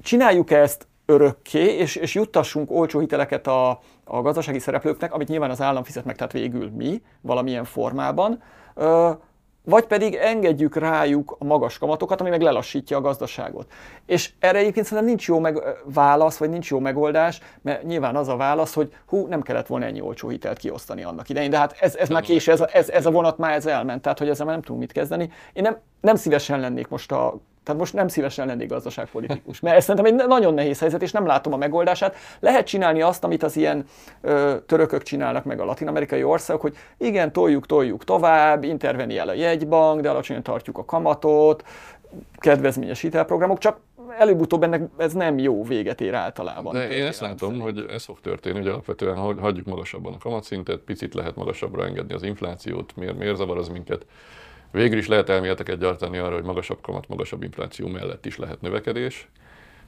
csináljuk 0.01 0.51
ezt 0.51 0.87
örökké, 1.05 1.75
és, 1.75 1.95
és 1.95 2.15
juttassunk 2.15 2.71
olcsó 2.71 2.99
hiteleket 2.99 3.47
a, 3.47 3.69
a 4.03 4.21
gazdasági 4.21 4.59
szereplőknek, 4.59 5.13
amit 5.13 5.27
nyilván 5.27 5.49
az 5.49 5.61
állam 5.61 5.83
fizet 5.83 6.05
meg, 6.05 6.15
tehát 6.15 6.31
végül 6.31 6.69
mi, 6.69 7.01
valamilyen 7.21 7.63
formában, 7.63 8.41
vagy 9.65 9.85
pedig 9.85 10.15
engedjük 10.15 10.75
rájuk 10.75 11.35
a 11.39 11.43
magas 11.43 11.77
kamatokat, 11.77 12.21
ami 12.21 12.29
meg 12.29 12.41
lelassítja 12.41 12.97
a 12.97 13.01
gazdaságot. 13.01 13.71
És 14.05 14.31
erre 14.39 14.57
egyébként 14.57 14.85
szerintem 14.85 15.07
nincs 15.07 15.27
jó 15.27 15.39
meg, 15.39 15.61
válasz, 15.85 16.37
vagy 16.37 16.49
nincs 16.49 16.69
jó 16.69 16.79
megoldás, 16.79 17.39
mert 17.61 17.83
nyilván 17.83 18.15
az 18.15 18.27
a 18.27 18.35
válasz, 18.35 18.73
hogy 18.73 18.93
hú, 19.05 19.27
nem 19.27 19.41
kellett 19.41 19.67
volna 19.67 19.85
ennyi 19.85 20.01
olcsó 20.01 20.29
hitelt 20.29 20.57
kiosztani 20.57 21.03
annak 21.03 21.29
idején, 21.29 21.49
de 21.49 21.57
hát 21.57 21.75
ez, 21.79 21.95
ez 21.95 22.09
már 22.09 22.21
késő, 22.21 22.51
ez 22.51 22.61
a, 22.61 22.67
ez, 22.71 22.89
ez 22.89 23.05
a 23.05 23.11
vonat 23.11 23.37
már 23.37 23.53
ez 23.53 23.65
elment, 23.65 24.01
tehát 24.01 24.19
hogy 24.19 24.29
ezzel 24.29 24.45
már 24.45 24.55
nem 24.55 24.63
tudunk 24.63 24.81
mit 24.81 24.91
kezdeni. 24.91 25.31
Én 25.53 25.63
nem, 25.63 25.77
nem 26.01 26.15
szívesen 26.15 26.59
lennék 26.59 26.87
most 26.87 27.11
a 27.11 27.39
tehát 27.63 27.79
most 27.79 27.93
nem 27.93 28.07
szívesen 28.07 28.47
lennék 28.47 28.69
gazdaságpolitikus, 28.69 29.59
mert 29.59 29.75
ez 29.75 29.83
szerintem 29.83 30.19
egy 30.19 30.27
nagyon 30.27 30.53
nehéz 30.53 30.79
helyzet, 30.79 31.01
és 31.01 31.11
nem 31.11 31.25
látom 31.25 31.53
a 31.53 31.57
megoldását. 31.57 32.15
Lehet 32.39 32.67
csinálni 32.67 33.01
azt, 33.01 33.23
amit 33.23 33.43
az 33.43 33.55
ilyen 33.55 33.85
ö, 34.21 34.55
törökök 34.65 35.03
csinálnak 35.03 35.43
meg 35.43 35.59
a 35.59 35.65
latin-amerikai 35.65 36.23
országok, 36.23 36.61
hogy 36.61 36.75
igen, 36.97 37.31
toljuk, 37.31 37.65
toljuk 37.65 38.03
tovább, 38.03 38.63
interveniál 38.63 39.29
a 39.29 39.33
jegybank, 39.33 40.01
de 40.01 40.09
alacsonyan 40.09 40.43
tartjuk 40.43 40.77
a 40.77 40.85
kamatot, 40.85 41.63
kedvezményes 42.37 43.01
hitelprogramok, 43.01 43.57
csak 43.57 43.79
előbb-utóbb 44.17 44.63
ennek 44.63 44.81
ez 44.97 45.13
nem 45.13 45.37
jó 45.37 45.63
véget 45.63 46.01
ér 46.01 46.13
általában. 46.13 46.73
De 46.73 46.89
én 46.89 47.05
ezt 47.05 47.19
látom, 47.19 47.55
szerint. 47.55 47.63
hogy 47.63 47.85
ez 47.89 48.03
fog 48.03 48.19
történni, 48.21 48.57
hogy 48.57 48.67
alapvetően 48.67 49.15
hagyjuk 49.15 49.65
magasabban 49.65 50.13
a 50.13 50.17
kamatszintet, 50.17 50.79
picit 50.79 51.13
lehet 51.13 51.35
magasabbra 51.35 51.85
engedni 51.85 52.13
az 52.13 52.23
inflációt, 52.23 52.95
miért, 52.95 53.17
miért 53.17 53.35
zavar 53.35 53.57
az 53.57 53.67
minket 53.67 54.05
Végül 54.73 54.97
is 54.97 55.07
lehet 55.07 55.29
elméleteket 55.29 55.79
gyártani 55.79 56.17
arra, 56.17 56.33
hogy 56.33 56.43
magasabb 56.43 56.81
kamat, 56.81 57.07
magasabb 57.07 57.43
infláció 57.43 57.87
mellett 57.87 58.25
is 58.25 58.37
lehet 58.37 58.61
növekedés. 58.61 59.27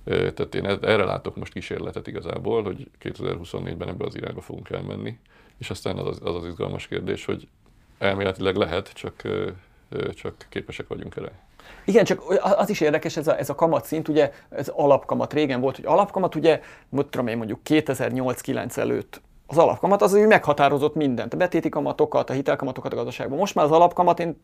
Tehát 0.03 0.55
én 0.55 0.65
erre 0.65 1.03
látok 1.03 1.35
most 1.35 1.53
kísérletet 1.53 2.07
igazából, 2.07 2.63
hogy 2.63 2.89
2024-ben 3.01 3.87
ebbe 3.87 4.05
az 4.05 4.15
irányba 4.15 4.41
fogunk 4.41 4.69
elmenni. 4.69 5.17
És 5.57 5.69
aztán 5.69 5.97
az 5.97 6.19
az, 6.21 6.35
az 6.35 6.45
izgalmas 6.45 6.87
kérdés, 6.87 7.25
hogy 7.25 7.47
elméletileg 7.97 8.55
lehet, 8.55 8.93
csak, 8.93 9.21
csak 10.13 10.45
képesek 10.49 10.87
vagyunk 10.87 11.15
erre. 11.15 11.31
Igen, 11.85 12.03
csak 12.03 12.21
az 12.39 12.69
is 12.69 12.81
érdekes, 12.81 13.17
ez 13.17 13.27
a, 13.27 13.37
ez 13.37 13.49
a 13.49 13.55
kamatszint, 13.55 14.07
ugye 14.07 14.31
ez 14.49 14.67
alapkamat 14.67 15.33
régen 15.33 15.61
volt, 15.61 15.75
hogy 15.75 15.85
alapkamat, 15.85 16.35
ugye, 16.35 16.61
tudom 17.09 17.27
én 17.27 17.37
mondjuk 17.37 17.59
2008-9 17.65 18.77
előtt 18.77 19.21
az 19.47 19.57
alapkamat 19.57 20.01
az, 20.01 20.11
hogy 20.11 20.27
meghatározott 20.27 20.95
mindent, 20.95 21.33
a 21.33 21.37
betéti 21.37 21.69
kamatokat, 21.69 22.29
a 22.29 22.33
hitelkamatokat 22.33 22.93
a 22.93 22.95
gazdaságban. 22.95 23.37
Most 23.37 23.55
már 23.55 23.65
az 23.65 23.71
alapkamat, 23.71 24.19
én 24.19 24.41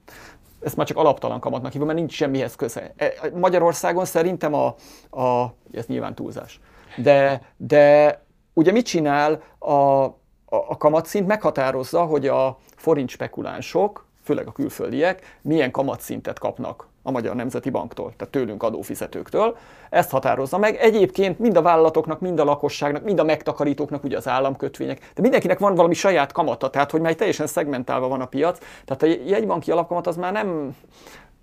ezt 0.61 0.75
már 0.75 0.87
csak 0.87 0.97
alaptalan 0.97 1.39
kamatnak 1.39 1.71
hívom, 1.71 1.87
mert 1.87 1.99
nincs 1.99 2.13
semmihez 2.13 2.55
köze. 2.55 2.93
E, 2.95 3.13
Magyarországon 3.35 4.05
szerintem 4.05 4.53
a, 4.53 4.75
a 5.21 5.53
ez 5.71 5.85
nyilván 5.85 6.15
túlzás. 6.15 6.59
De, 6.97 7.41
de 7.57 8.19
ugye 8.53 8.71
mit 8.71 8.85
csinál 8.85 9.41
a, 9.57 9.71
a, 9.71 10.13
a 10.45 10.77
kamatszint? 10.77 11.27
Meghatározza, 11.27 12.05
hogy 12.05 12.27
a 12.27 12.57
forint 12.75 13.09
spekulánsok, 13.09 14.05
főleg 14.23 14.47
a 14.47 14.51
külföldiek, 14.51 15.39
milyen 15.41 15.71
kamatszintet 15.71 16.39
kapnak 16.39 16.87
a 17.03 17.11
Magyar 17.11 17.35
Nemzeti 17.35 17.69
Banktól, 17.69 18.13
tehát 18.17 18.33
tőlünk 18.33 18.63
adófizetőktől. 18.63 19.57
Ezt 19.89 20.09
határozza 20.09 20.57
meg. 20.57 20.75
Egyébként 20.75 21.39
mind 21.39 21.57
a 21.57 21.61
vállalatoknak, 21.61 22.19
mind 22.19 22.39
a 22.39 22.43
lakosságnak, 22.43 23.03
mind 23.03 23.19
a 23.19 23.23
megtakarítóknak, 23.23 24.03
ugye 24.03 24.17
az 24.17 24.27
államkötvények, 24.27 25.11
de 25.15 25.21
mindenkinek 25.21 25.59
van 25.59 25.75
valami 25.75 25.93
saját 25.93 26.31
kamata, 26.31 26.69
tehát 26.69 26.91
hogy 26.91 27.01
már 27.01 27.13
teljesen 27.13 27.47
szegmentálva 27.47 28.07
van 28.07 28.21
a 28.21 28.25
piac. 28.25 28.59
Tehát 28.85 29.03
a 29.03 29.21
jegybanki 29.29 29.71
alapkamat 29.71 30.07
az 30.07 30.15
már 30.15 30.31
nem, 30.31 30.75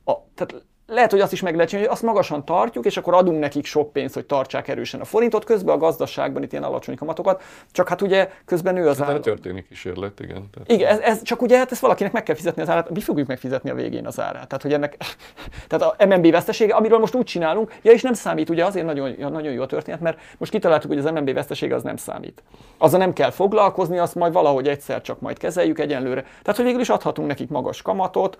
a, 0.04 0.12
tehát 0.34 0.64
lehet, 0.90 1.10
hogy 1.10 1.20
azt 1.20 1.32
is 1.32 1.40
meg 1.40 1.54
lehet 1.54 1.68
csinálni, 1.68 1.88
hogy 1.88 1.98
azt 1.98 2.06
magasan 2.06 2.44
tartjuk, 2.44 2.84
és 2.84 2.96
akkor 2.96 3.14
adunk 3.14 3.38
nekik 3.38 3.64
sok 3.64 3.92
pénzt, 3.92 4.14
hogy 4.14 4.26
tartsák 4.26 4.68
erősen 4.68 5.00
a 5.00 5.04
forintot, 5.04 5.44
közben 5.44 5.74
a 5.74 5.78
gazdaságban 5.78 6.42
itt 6.42 6.52
ilyen 6.52 6.64
alacsony 6.64 6.96
kamatokat, 6.96 7.42
csak 7.72 7.88
hát 7.88 8.02
ugye 8.02 8.30
közben 8.44 8.74
nő 8.74 8.88
az 8.88 8.98
hát 8.98 9.08
ár. 9.08 9.20
történik 9.20 9.68
kísérlet, 9.68 10.20
igen. 10.20 10.50
Tehát... 10.50 10.70
Igen, 10.70 10.88
ez, 10.90 10.98
ez, 10.98 11.22
csak 11.22 11.42
ugye 11.42 11.56
hát 11.58 11.72
ezt 11.72 11.80
valakinek 11.80 12.12
meg 12.12 12.22
kell 12.22 12.34
fizetni 12.34 12.62
az 12.62 12.68
árát, 12.68 12.90
mi 12.90 13.00
fogjuk 13.00 13.28
megfizetni 13.28 13.70
a 13.70 13.74
végén 13.74 14.06
az 14.06 14.20
árát. 14.20 14.48
Tehát, 14.48 14.62
hogy 14.62 14.72
ennek, 14.72 14.96
tehát 15.68 15.94
a 15.98 16.06
MNB 16.06 16.30
vesztesége, 16.30 16.74
amiről 16.74 16.98
most 16.98 17.14
úgy 17.14 17.24
csinálunk, 17.24 17.74
ja 17.82 17.92
és 17.92 18.02
nem 18.02 18.14
számít, 18.14 18.50
ugye 18.50 18.64
azért 18.64 18.86
nagyon, 18.86 19.14
nagyon 19.18 19.52
jó 19.52 19.62
a 19.62 19.66
történet, 19.66 20.00
mert 20.00 20.18
most 20.38 20.52
kitaláltuk, 20.52 20.90
hogy 20.90 20.98
az 20.98 21.10
MNB 21.10 21.32
vesztesége 21.32 21.74
az 21.74 21.82
nem 21.82 21.96
számít. 21.96 22.42
Azzal 22.78 22.98
nem 22.98 23.12
kell 23.12 23.30
foglalkozni, 23.30 23.98
azt 23.98 24.14
majd 24.14 24.32
valahogy 24.32 24.68
egyszer 24.68 25.00
csak 25.00 25.20
majd 25.20 25.38
kezeljük 25.38 25.78
egyenlőre. 25.78 26.20
Tehát, 26.22 26.56
hogy 26.56 26.64
végül 26.64 26.80
is 26.80 26.88
adhatunk 26.88 27.28
nekik 27.28 27.48
magas 27.48 27.82
kamatot, 27.82 28.38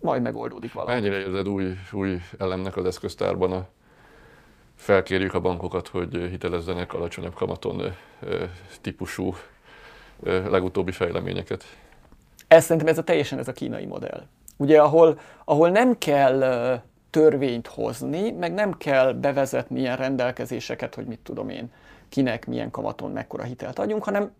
majd 0.00 0.22
megoldódik 0.22 0.72
valami. 0.72 0.92
Mennyire 0.92 1.18
érzed 1.18 1.48
új, 1.48 1.76
új 1.92 2.20
elemnek 2.38 2.76
az 2.76 2.84
eszköztárban 2.84 3.52
a 3.52 3.66
felkérjük 4.74 5.34
a 5.34 5.40
bankokat, 5.40 5.88
hogy 5.88 6.16
hitelezzenek 6.30 6.92
alacsonyabb 6.94 7.34
kamaton 7.34 7.94
típusú 8.80 9.34
legutóbbi 10.24 10.92
fejleményeket? 10.92 11.64
Ez 12.48 12.64
szerintem 12.64 12.88
ez 12.88 12.98
a 12.98 13.04
teljesen 13.04 13.38
ez 13.38 13.48
a 13.48 13.52
kínai 13.52 13.86
modell. 13.86 14.22
Ugye, 14.56 14.80
ahol, 14.80 15.18
ahol 15.44 15.70
nem 15.70 15.98
kell 15.98 16.80
törvényt 17.10 17.66
hozni, 17.66 18.30
meg 18.30 18.54
nem 18.54 18.76
kell 18.76 19.12
bevezetni 19.12 19.80
ilyen 19.80 19.96
rendelkezéseket, 19.96 20.94
hogy 20.94 21.06
mit 21.06 21.18
tudom 21.22 21.48
én, 21.48 21.72
kinek 22.08 22.46
milyen 22.46 22.70
kamaton 22.70 23.10
mekkora 23.10 23.42
hitelt 23.42 23.78
adjunk, 23.78 24.04
hanem 24.04 24.32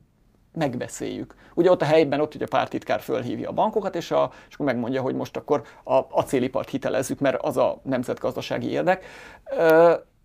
megbeszéljük. 0.52 1.34
Ugye 1.54 1.70
ott 1.70 1.82
a 1.82 1.84
helyben, 1.84 2.20
ott 2.20 2.34
ugye 2.34 2.44
a 2.44 2.48
pártitkár 2.48 3.00
fölhívja 3.00 3.48
a 3.48 3.52
bankokat, 3.52 3.94
és, 3.94 4.10
a, 4.10 4.32
és 4.48 4.54
akkor 4.54 4.66
megmondja, 4.66 5.02
hogy 5.02 5.14
most 5.14 5.36
akkor 5.36 5.62
a 5.84 6.00
acélipart 6.10 6.68
hitelezzük, 6.68 7.18
mert 7.18 7.42
az 7.42 7.56
a 7.56 7.80
nemzetgazdasági 7.82 8.70
érdek 8.70 9.04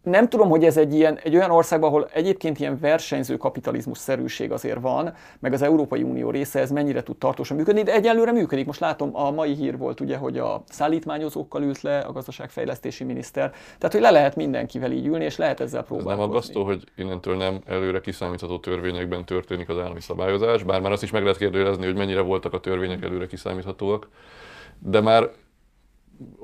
nem 0.06 0.30
tudom, 0.30 0.50
hogy 0.50 0.64
ez 0.64 0.78
egy, 0.78 0.94
ilyen, 0.94 1.20
egy 1.24 1.36
olyan 1.36 1.52
országban, 1.52 1.90
ahol 1.90 2.08
egyébként 2.14 2.60
ilyen 2.60 2.80
versenyző 2.80 3.38
kapitalizmus 3.38 3.98
szerűség 3.98 4.52
azért 4.52 4.82
van, 4.82 5.14
meg 5.40 5.54
az 5.54 5.62
Európai 5.62 6.04
Unió 6.04 6.30
része, 6.30 6.60
ez 6.60 6.72
mennyire 6.72 7.04
tud 7.04 7.18
tartósan 7.18 7.58
működni, 7.58 7.84
de 7.84 7.94
egyelőre 7.94 8.32
működik. 8.32 8.66
Most 8.66 8.80
látom, 8.80 9.16
a 9.16 9.32
mai 9.32 9.54
hír 9.54 9.78
volt 9.78 10.00
ugye, 10.00 10.18
hogy 10.18 10.38
a 10.38 10.64
szállítmányozókkal 10.70 11.64
ült 11.64 11.82
le 11.82 12.00
a 12.00 12.12
gazdaságfejlesztési 12.12 13.04
miniszter. 13.04 13.50
Tehát, 13.78 13.94
hogy 13.94 14.02
le 14.02 14.12
lehet 14.12 14.36
mindenkivel 14.36 14.92
így 14.92 15.06
ülni, 15.06 15.24
és 15.24 15.38
lehet 15.38 15.60
ezzel 15.60 15.84
próbálkozni. 15.84 16.12
Ez 16.12 16.20
nem 16.20 16.30
aggasztó, 16.30 16.64
hogy 16.64 16.84
innentől 16.96 17.38
nem 17.38 17.60
előre 17.66 18.02
kiszámítható 18.02 18.60
törvényekben 18.60 19.26
történik 19.26 19.70
az 19.70 19.78
állami 19.78 20.02
szabályozás, 20.02 20.64
bár 20.64 20.82
már 20.82 20.92
azt 20.92 21.04
is 21.04 21.12
meg 21.12 21.22
lehet 21.22 21.38
kérdőjelezni, 21.38 21.86
hogy 21.86 21.96
mennyire 21.96 22.22
voltak 22.22 22.54
a 22.54 22.60
törvények 22.60 23.04
előre 23.04 23.28
kiszámíthatóak. 23.28 24.08
De 24.80 25.02
már 25.02 25.30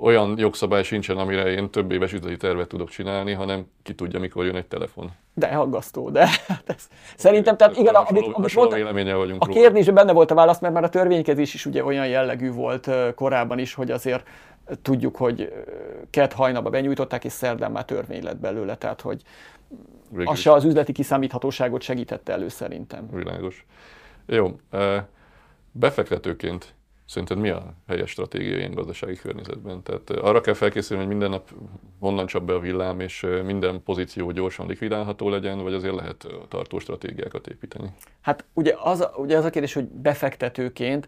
olyan 0.01 0.37
jogszabály 0.37 0.83
sincsen, 0.83 1.17
amire 1.17 1.51
én 1.51 1.69
több 1.69 1.91
éves 1.91 2.13
üzleti 2.13 2.37
tervet 2.37 2.67
tudok 2.67 2.89
csinálni, 2.89 3.31
hanem 3.31 3.65
ki 3.83 3.93
tudja, 3.93 4.19
mikor 4.19 4.45
jön 4.45 4.55
egy 4.55 4.67
telefon. 4.67 5.11
De 5.33 5.45
aggasztó, 5.45 6.09
de 6.09 6.27
hát 6.47 6.63
ez, 6.65 6.87
szerintem, 7.15 7.57
tehát 7.57 7.77
igen, 7.77 7.95
amit, 7.95 8.29
amit 8.33 8.53
volt, 8.53 8.71
vagyunk 8.93 9.43
a 9.43 9.45
kérdésben 9.45 9.95
benne 9.95 10.11
volt 10.11 10.31
a 10.31 10.35
válasz, 10.35 10.59
mert 10.59 10.73
már 10.73 10.83
a 10.83 10.89
törvénykezés 10.89 11.53
is 11.53 11.65
ugye 11.65 11.83
olyan 11.83 12.07
jellegű 12.07 12.51
volt 12.51 12.89
korábban 13.15 13.59
is, 13.59 13.73
hogy 13.73 13.91
azért 13.91 14.27
tudjuk, 14.81 15.15
hogy 15.15 15.53
kett 16.09 16.33
hajnalba 16.33 16.69
benyújtották, 16.69 17.23
és 17.23 17.31
szerdán 17.31 17.71
már 17.71 17.85
törvény 17.85 18.23
lett 18.23 18.39
belőle, 18.39 18.75
tehát 18.75 19.01
hogy 19.01 19.21
Végül 20.09 20.27
az 20.27 20.39
se 20.39 20.51
az 20.51 20.63
üzleti 20.63 20.91
kiszámíthatóságot 20.91 21.81
segítette 21.81 22.33
elő 22.33 22.47
szerintem. 22.47 23.09
Világos. 23.11 23.65
Jó, 24.25 24.59
befektetőként 25.71 26.73
Szerinted 27.11 27.37
mi 27.37 27.49
a 27.49 27.73
helyes 27.87 28.09
stratégia 28.09 28.57
ilyen 28.57 28.73
gazdasági 28.73 29.15
környezetben? 29.15 29.83
Tehát 29.83 30.09
arra 30.09 30.41
kell 30.41 30.53
felkészülni, 30.53 31.03
hogy 31.03 31.11
minden 31.11 31.29
nap 31.29 31.49
honnan 31.99 32.25
csap 32.25 32.43
be 32.43 32.53
a 32.53 32.59
villám, 32.59 32.99
és 32.99 33.27
minden 33.45 33.83
pozíció 33.83 34.31
gyorsan 34.31 34.67
likvidálható 34.67 35.29
legyen, 35.29 35.63
vagy 35.63 35.73
azért 35.73 35.95
lehet 35.95 36.27
tartó 36.47 36.79
stratégiákat 36.79 37.47
építeni? 37.47 37.93
Hát 38.21 38.45
ugye 38.53 38.75
az, 38.83 39.07
ugye 39.15 39.37
az 39.37 39.45
a 39.45 39.49
kérdés, 39.49 39.73
hogy 39.73 39.87
befektetőként, 39.87 41.07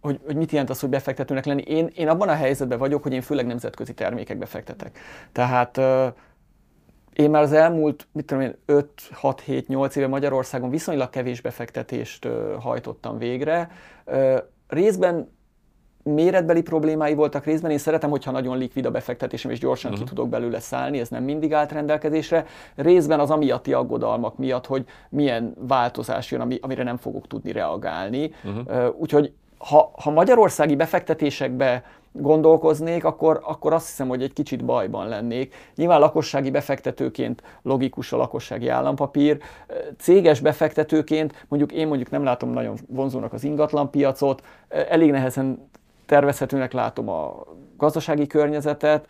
hogy, 0.00 0.20
hogy 0.24 0.36
mit 0.36 0.50
jelent 0.50 0.70
az, 0.70 0.80
hogy 0.80 0.88
befektetőnek 0.88 1.44
lenni. 1.44 1.62
Én, 1.62 1.90
én 1.94 2.08
abban 2.08 2.28
a 2.28 2.34
helyzetben 2.34 2.78
vagyok, 2.78 3.02
hogy 3.02 3.12
én 3.12 3.22
főleg 3.22 3.46
nemzetközi 3.46 3.94
termékekbe 3.94 4.46
fektetek. 4.46 4.98
Tehát 5.32 5.80
én 7.12 7.30
már 7.30 7.42
az 7.42 7.52
elmúlt, 7.52 8.06
mit 8.12 8.24
tudom 8.24 8.42
én, 8.42 8.56
5-6-7-8 8.66 9.96
éve 9.96 10.06
Magyarországon 10.06 10.70
viszonylag 10.70 11.10
kevés 11.10 11.40
befektetést 11.40 12.28
hajtottam 12.60 13.18
végre 13.18 13.70
részben 14.70 15.38
méretbeli 16.02 16.62
problémái 16.62 17.14
voltak 17.14 17.44
részben, 17.44 17.70
én 17.70 17.78
szeretem, 17.78 18.10
hogyha 18.10 18.30
nagyon 18.30 18.58
likvid 18.58 18.86
a 18.86 18.90
befektetésem, 18.90 19.50
és 19.50 19.58
gyorsan 19.58 19.90
uh-huh. 19.90 20.06
ki 20.06 20.14
tudok 20.14 20.28
belőle 20.30 20.60
szállni, 20.60 20.98
ez 20.98 21.08
nem 21.08 21.24
mindig 21.24 21.52
állt 21.52 21.72
rendelkezésre. 21.72 22.44
Részben 22.74 23.20
az 23.20 23.30
amiatti 23.30 23.72
aggodalmak 23.72 24.38
miatt, 24.38 24.66
hogy 24.66 24.84
milyen 25.08 25.54
változás 25.58 26.30
jön, 26.30 26.40
ami, 26.40 26.58
amire 26.60 26.82
nem 26.82 26.96
fogok 26.96 27.26
tudni 27.26 27.52
reagálni. 27.52 28.32
Uh-huh. 28.44 28.94
Úgyhogy 28.98 29.32
ha, 29.58 29.90
ha 30.02 30.10
magyarországi 30.10 30.76
befektetésekbe 30.76 31.84
gondolkoznék, 32.12 33.04
akkor, 33.04 33.40
akkor 33.44 33.72
azt 33.72 33.86
hiszem, 33.86 34.08
hogy 34.08 34.22
egy 34.22 34.32
kicsit 34.32 34.64
bajban 34.64 35.08
lennék. 35.08 35.54
Nyilván 35.76 36.00
lakossági 36.00 36.50
befektetőként 36.50 37.42
logikus 37.62 38.12
a 38.12 38.16
lakossági 38.16 38.68
állampapír, 38.68 39.38
céges 39.98 40.40
befektetőként 40.40 41.44
mondjuk 41.48 41.72
én 41.72 41.86
mondjuk 41.86 42.10
nem 42.10 42.24
látom 42.24 42.50
nagyon 42.50 42.76
vonzónak 42.88 43.32
az 43.32 43.44
ingatlanpiacot, 43.44 44.42
elég 44.68 45.10
nehezen 45.10 45.68
tervezhetőnek 46.06 46.72
látom 46.72 47.08
a 47.08 47.44
gazdasági 47.76 48.26
környezetet, 48.26 49.06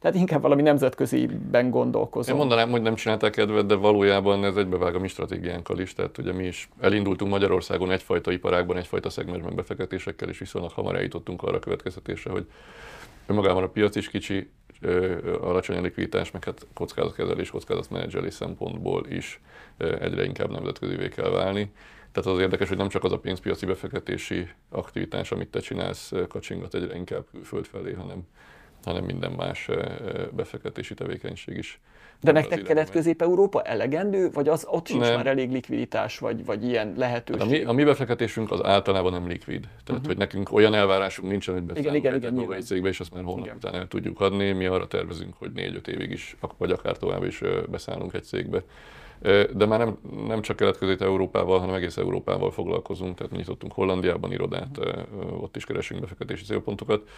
tehát 0.00 0.16
inkább 0.16 0.42
valami 0.42 0.62
nemzetköziben 0.62 1.70
gondolkozom. 1.70 2.34
Én 2.34 2.40
mondanám, 2.40 2.70
hogy 2.70 2.82
nem 2.82 2.94
csinálták 2.94 3.32
kedvet, 3.32 3.66
de 3.66 3.74
valójában 3.74 4.44
ez 4.44 4.56
egybevág 4.56 4.94
a 4.94 4.98
mi 4.98 5.08
stratégiánkkal 5.08 5.78
is. 5.78 5.94
Tehát 5.94 6.18
ugye 6.18 6.32
mi 6.32 6.46
is 6.46 6.68
elindultunk 6.80 7.30
Magyarországon 7.30 7.90
egyfajta 7.90 8.32
iparágban, 8.32 8.76
egyfajta 8.76 9.10
szegmensben 9.10 9.54
befektetésekkel, 9.54 10.28
és 10.28 10.38
viszonylag 10.38 10.70
hamar 10.72 10.96
eljutottunk 10.96 11.42
arra 11.42 11.56
a 11.56 11.58
következtetésre, 11.58 12.30
hogy 12.30 12.46
önmagában 13.26 13.62
a 13.62 13.68
piac 13.68 13.96
is 13.96 14.08
kicsi, 14.08 14.50
alacsony 15.40 15.76
a 15.76 15.80
likviditás, 15.80 16.30
meg 16.30 16.44
hát 16.44 16.66
kockázatkezelés, 16.74 17.50
kockázatmenedzselés 17.50 18.34
szempontból 18.34 19.06
is 19.08 19.40
egyre 19.76 20.24
inkább 20.24 20.50
nemzetközivé 20.50 21.08
kell 21.08 21.30
válni. 21.30 21.72
Tehát 22.12 22.30
az 22.30 22.38
érdekes, 22.38 22.68
hogy 22.68 22.76
nem 22.76 22.88
csak 22.88 23.04
az 23.04 23.12
a 23.12 23.18
pénzpiaci 23.18 23.66
befektetési 23.66 24.48
aktivitás, 24.68 25.32
amit 25.32 25.48
te 25.48 25.60
csinálsz, 25.60 26.12
kacsingat 26.28 26.74
egyre 26.74 26.96
inkább 26.96 27.24
külföld 27.30 27.66
felé, 27.66 27.92
hanem, 27.92 28.22
hanem 28.84 29.04
minden 29.04 29.32
más 29.32 29.70
befektetési 30.30 30.94
tevékenység 30.94 31.56
is. 31.56 31.80
De 32.20 32.32
nektek 32.32 32.62
Kelet-Közép-Európa 32.62 33.62
elegendő, 33.62 34.30
vagy 34.30 34.48
az 34.48 34.66
ott 34.68 34.86
sincs 34.86 35.02
nem. 35.02 35.14
már 35.14 35.26
elég 35.26 35.50
likviditás, 35.50 36.18
vagy, 36.18 36.44
vagy 36.44 36.64
ilyen 36.64 36.94
lehetőség? 36.96 37.42
Hát 37.42 37.50
a, 37.50 37.58
mi, 37.58 37.64
a 37.64 37.72
mi 37.72 37.84
befektetésünk 37.84 38.50
az 38.50 38.64
általában 38.64 39.12
nem 39.12 39.28
likvid. 39.28 39.60
Tehát, 39.60 39.88
uh-huh. 39.88 40.06
hogy 40.06 40.16
nekünk 40.16 40.52
olyan 40.52 40.74
elvárásunk 40.74 41.30
nincsen, 41.30 41.54
hogy 41.54 41.62
beszállunk 41.62 41.96
igen, 41.96 42.14
igen, 42.16 42.38
igen, 42.38 42.52
egy 42.52 42.64
cégbe, 42.64 42.88
és 42.88 43.00
azt 43.00 43.14
már 43.14 43.24
holnap 43.24 43.44
igen. 43.44 43.56
után 43.56 43.74
el 43.74 43.88
tudjuk 43.88 44.20
adni. 44.20 44.52
Mi 44.52 44.66
arra 44.66 44.86
tervezünk, 44.86 45.34
hogy 45.38 45.52
négy-öt 45.52 45.88
évig 45.88 46.10
is, 46.10 46.36
vagy 46.56 46.70
akár 46.70 46.96
tovább 46.96 47.24
is 47.24 47.42
beszállunk 47.70 48.14
egy 48.14 48.24
cégbe 48.24 48.62
de 49.52 49.66
már 49.66 49.78
nem, 49.78 49.98
nem 50.26 50.42
csak 50.42 50.56
kelet-közép-európával, 50.56 51.58
hanem 51.58 51.74
egész 51.74 51.96
Európával 51.96 52.50
foglalkozunk, 52.50 53.16
tehát 53.16 53.32
nyitottunk 53.32 53.72
Hollandiában 53.72 54.32
irodát, 54.32 54.78
ott 55.40 55.56
is 55.56 55.64
keresünk 55.64 56.00
befektetési 56.00 56.44
célpontokat. 56.44 57.08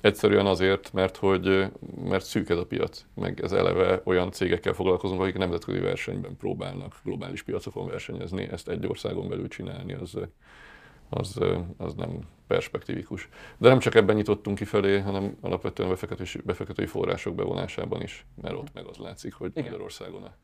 Egyszerűen 0.00 0.46
azért, 0.46 0.92
mert 0.92 1.16
hogy 1.16 1.70
mert 2.04 2.24
szűk 2.24 2.48
ez 2.48 2.58
a 2.58 2.66
piac, 2.66 3.04
meg 3.14 3.40
ez 3.42 3.52
eleve 3.52 4.00
olyan 4.04 4.30
cégekkel 4.30 4.72
foglalkozunk, 4.72 5.20
akik 5.20 5.36
nemzetközi 5.36 5.78
versenyben 5.78 6.36
próbálnak 6.36 7.00
globális 7.04 7.42
piacokon 7.42 7.86
versenyezni, 7.86 8.48
ezt 8.50 8.68
egy 8.68 8.86
országon 8.86 9.28
belül 9.28 9.48
csinálni, 9.48 9.92
az, 9.92 10.18
az, 11.08 11.38
az 11.76 11.94
nem 11.94 12.18
perspektívikus. 12.46 13.28
De 13.58 13.68
nem 13.68 13.78
csak 13.78 13.94
ebben 13.94 14.16
nyitottunk 14.16 14.56
kifelé, 14.56 14.98
hanem 14.98 15.36
alapvetően 15.40 15.96
befektetői 16.44 16.86
források 16.86 17.34
bevonásában 17.34 18.02
is, 18.02 18.26
mert 18.42 18.54
ott 18.54 18.72
meg 18.74 18.84
az 18.86 18.96
látszik, 18.96 19.34
hogy 19.34 19.50
Igen. 19.50 19.64
Magyarországon 19.64 20.22
a 20.22 20.34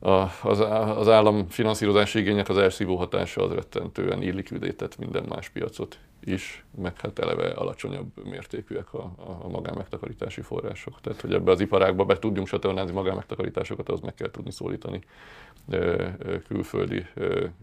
az, 0.00 0.60
az 0.96 1.08
állam 1.08 1.48
finanszírozási 1.48 2.18
igények 2.18 2.48
az 2.48 2.58
elszívó 2.58 2.96
hatása 2.96 3.42
az 3.42 3.52
rettentően 3.52 4.22
illikvidétett 4.22 4.98
minden 4.98 5.24
más 5.28 5.48
piacot 5.48 5.98
is, 6.24 6.64
meg 6.76 7.00
hát 7.00 7.18
eleve 7.18 7.48
alacsonyabb 7.48 8.24
mértékűek 8.24 8.94
a, 8.94 9.12
a 9.42 9.48
magánmegtakarítási 9.48 10.40
források. 10.40 11.00
Tehát, 11.00 11.20
hogy 11.20 11.32
ebbe 11.32 11.50
az 11.50 11.60
iparágba 11.60 12.04
be 12.04 12.18
tudjunk 12.18 12.48
satornázni 12.48 12.92
magánmegtakarításokat, 12.92 13.88
az 13.88 14.00
meg 14.00 14.14
kell 14.14 14.30
tudni 14.30 14.50
szólítani 14.50 15.00
külföldi 16.48 17.06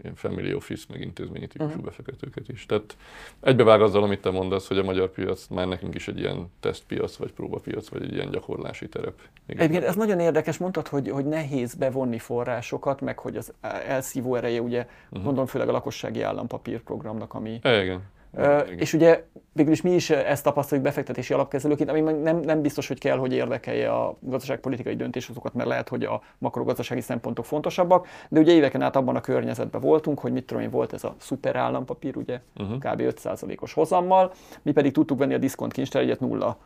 ilyen 0.02 0.14
family 0.14 0.54
office, 0.54 0.84
meg 0.88 1.00
intézményi 1.00 1.46
típusú 1.46 1.70
uh-huh. 1.70 1.84
befektetőket 1.84 2.48
is. 2.48 2.66
Tehát 2.66 2.96
egybevág 3.40 3.82
azzal, 3.82 4.02
amit 4.02 4.20
te 4.20 4.30
mondasz, 4.30 4.68
hogy 4.68 4.78
a 4.78 4.82
magyar 4.82 5.10
piac 5.10 5.46
már 5.46 5.68
nekünk 5.68 5.94
is 5.94 6.08
egy 6.08 6.18
ilyen 6.18 6.52
tesztpiac, 6.60 7.16
vagy 7.16 7.32
próbapiac, 7.32 7.88
vagy 7.88 8.02
egy 8.02 8.12
ilyen 8.12 8.30
gyakorlási 8.30 8.88
terep. 8.88 9.20
Igen. 9.46 9.62
Egyébként 9.62 9.88
ez 9.88 9.96
nagyon 9.96 10.20
érdekes, 10.20 10.58
mondtad, 10.58 10.88
hogy, 10.88 11.10
hogy 11.10 11.24
nehéz 11.24 11.74
bevonni 11.74 12.18
forrásokat, 12.18 13.00
meg 13.00 13.18
hogy 13.18 13.36
az 13.36 13.52
elszívó 13.86 14.34
ereje, 14.34 14.60
ugye 14.60 14.80
uh-huh. 14.80 15.22
gondolom 15.22 15.46
főleg 15.46 15.68
a 15.68 15.72
lakossági 15.72 16.22
állampapírprogramnak, 16.22 17.34
ami, 17.34 17.60
igen 17.62 18.02
Uh, 18.30 18.62
és 18.76 18.92
ugye 18.92 19.24
végül 19.52 19.72
is 19.72 19.82
mi 19.82 19.94
is 19.94 20.10
ezt 20.10 20.44
tapasztaljuk 20.44 20.86
befektetési 20.86 21.34
alapkezelőként, 21.34 21.90
ami 21.90 22.00
nem, 22.00 22.38
nem 22.38 22.62
biztos, 22.62 22.88
hogy 22.88 22.98
kell, 22.98 23.16
hogy 23.16 23.32
érdekelje 23.32 23.90
a 23.92 24.16
gazdaságpolitikai 24.20 24.96
döntéshozókat, 24.96 25.54
mert 25.54 25.68
lehet, 25.68 25.88
hogy 25.88 26.04
a 26.04 26.22
makrogazdasági 26.38 27.00
szempontok 27.00 27.44
fontosabbak, 27.44 28.06
de 28.28 28.40
ugye 28.40 28.52
éveken 28.52 28.82
át 28.82 28.96
abban 28.96 29.16
a 29.16 29.20
környezetben 29.20 29.80
voltunk, 29.80 30.18
hogy 30.18 30.32
mit 30.32 30.44
tudom 30.44 30.62
én, 30.62 30.70
volt 30.70 30.92
ez 30.92 31.04
a 31.04 31.14
szuper 31.18 31.56
állampapír, 31.56 32.16
ugye 32.16 32.40
uh-huh. 32.56 32.78
kb. 32.78 33.02
5%-os 33.02 33.72
hozammal, 33.72 34.32
mi 34.62 34.72
pedig 34.72 34.92
tudtuk 34.92 35.18
venni 35.18 35.34
a 35.34 35.38
diszkont 35.38 35.72
kincstárjegyet 35.72 36.20
nulla 36.20 36.58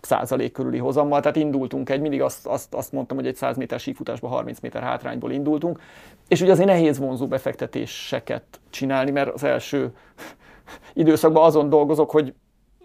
százalék 0.00 0.52
körüli 0.52 0.78
hozammal, 0.78 1.20
tehát 1.20 1.36
indultunk 1.36 1.90
egy, 1.90 2.00
mindig 2.00 2.22
azt, 2.22 2.46
azt, 2.46 2.74
azt 2.74 2.92
mondtam, 2.92 3.16
hogy 3.16 3.26
egy 3.26 3.34
100 3.34 3.56
méter 3.56 3.80
sífutásba 3.80 4.28
30 4.28 4.60
méter 4.60 4.82
hátrányból 4.82 5.32
indultunk, 5.32 5.80
és 6.28 6.40
ugye 6.40 6.52
azért 6.52 6.68
nehéz 6.68 6.98
vonzó 6.98 7.26
befektetéseket 7.26 8.44
csinálni, 8.70 9.10
mert 9.10 9.34
az 9.34 9.44
első 9.44 9.92
időszakban 10.92 11.44
azon 11.44 11.68
dolgozok, 11.68 12.10
hogy 12.10 12.34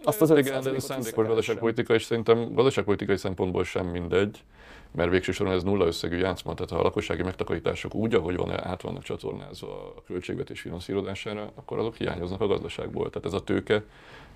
azt 0.03 0.21
az 0.21 0.29
Igen, 0.29 0.61
de 0.61 0.73
ez 0.73 0.83
szándékos 0.83 1.27
gazdaságpolitika, 1.27 1.93
és 1.93 2.03
szerintem 2.03 2.53
gazdaságpolitikai 2.53 3.17
szempontból 3.17 3.63
sem 3.63 3.85
mindegy, 3.85 4.43
mert 4.91 5.09
végső 5.09 5.31
soron 5.31 5.53
ez 5.53 5.63
nulla 5.63 5.85
összegű 5.85 6.17
játszma, 6.17 6.53
tehát 6.53 6.71
ha 6.71 6.77
a 6.77 6.81
lakossági 6.81 7.23
megtakarítások 7.23 7.95
úgy, 7.95 8.13
ahogy 8.13 8.35
van, 8.35 8.51
át 8.51 8.81
vannak 8.81 9.03
csatornázva 9.03 9.93
a 9.95 10.01
költségvetés 10.07 10.61
finanszírozására, 10.61 11.51
akkor 11.55 11.79
azok 11.79 11.95
hiányoznak 11.95 12.41
a 12.41 12.47
gazdaságból. 12.47 13.09
Tehát 13.09 13.27
ez 13.27 13.33
a 13.33 13.43
tőke, 13.43 13.83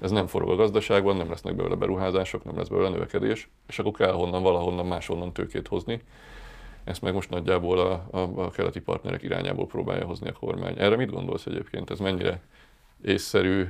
ez 0.01 0.11
nem 0.11 0.27
forog 0.27 0.49
a 0.49 0.55
gazdaságban, 0.55 1.15
nem 1.15 1.29
lesznek 1.29 1.55
belőle 1.55 1.75
beruházások, 1.75 2.43
nem 2.43 2.57
lesz 2.57 2.67
belőle 2.67 2.89
növekedés, 2.89 3.49
és 3.67 3.79
akkor 3.79 3.91
kell 3.91 4.11
honnan, 4.11 4.43
valahonnan 4.43 4.85
máshonnan 4.85 5.33
tőkét 5.33 5.67
hozni. 5.67 6.01
Ezt 6.83 7.01
meg 7.01 7.13
most 7.13 7.29
nagyjából 7.29 7.79
a, 7.79 8.07
a, 8.11 8.19
a 8.35 8.49
keleti 8.49 8.79
partnerek 8.79 9.23
irányából 9.23 9.65
próbálja 9.65 10.05
hozni 10.05 10.29
a 10.29 10.31
kormány. 10.31 10.75
Erre 10.77 10.95
mit 10.95 11.11
gondolsz 11.11 11.45
egyébként? 11.45 11.89
Ez 11.89 11.99
mennyire 11.99 12.41
észszerű 13.01 13.65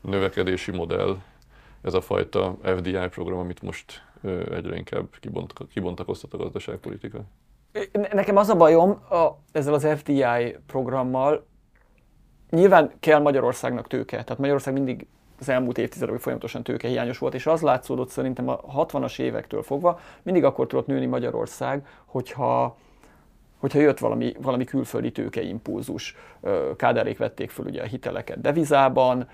növekedési 0.00 0.70
modell, 0.70 1.16
ez 1.82 1.94
a 1.94 2.00
fajta 2.00 2.56
FDI 2.62 3.08
program, 3.10 3.38
amit 3.38 3.62
most 3.62 4.04
egyre 4.50 4.76
inkább 4.76 5.06
kibontakoztat 5.72 6.32
a 6.32 6.36
gazdaságpolitika? 6.36 7.18
Nekem 7.92 8.36
az 8.36 8.48
a 8.48 8.56
bajom 8.56 8.90
a, 8.90 9.38
ezzel 9.52 9.74
az 9.74 9.86
FDI 9.96 10.56
programmal, 10.66 11.46
nyilván 12.50 12.92
kell 13.00 13.20
Magyarországnak 13.20 13.86
tőke, 13.86 14.24
tehát 14.24 14.38
Magyarország 14.38 14.72
mindig 14.72 15.06
az 15.40 15.48
elmúlt 15.48 15.78
évtizedekben 15.78 16.20
folyamatosan 16.20 16.62
tőkehiányos 16.62 17.18
volt, 17.18 17.34
és 17.34 17.46
az 17.46 17.60
látszódott 17.60 18.08
szerintem 18.08 18.48
a 18.48 18.86
60-as 18.86 19.18
évektől 19.18 19.62
fogva, 19.62 20.00
mindig 20.22 20.44
akkor 20.44 20.66
tudott 20.66 20.86
nőni 20.86 21.06
Magyarország, 21.06 21.86
hogyha 22.04 22.76
hogyha 23.60 23.78
jött 23.80 23.98
valami, 23.98 24.32
valami 24.42 24.64
külföldi 24.64 25.12
tőkeimpulzus. 25.12 26.16
Kádárék 26.76 27.18
vették 27.18 27.50
föl 27.50 27.66
ugye 27.66 27.82
a 27.82 27.86
hiteleket 27.86 28.40
devizában, 28.40 29.28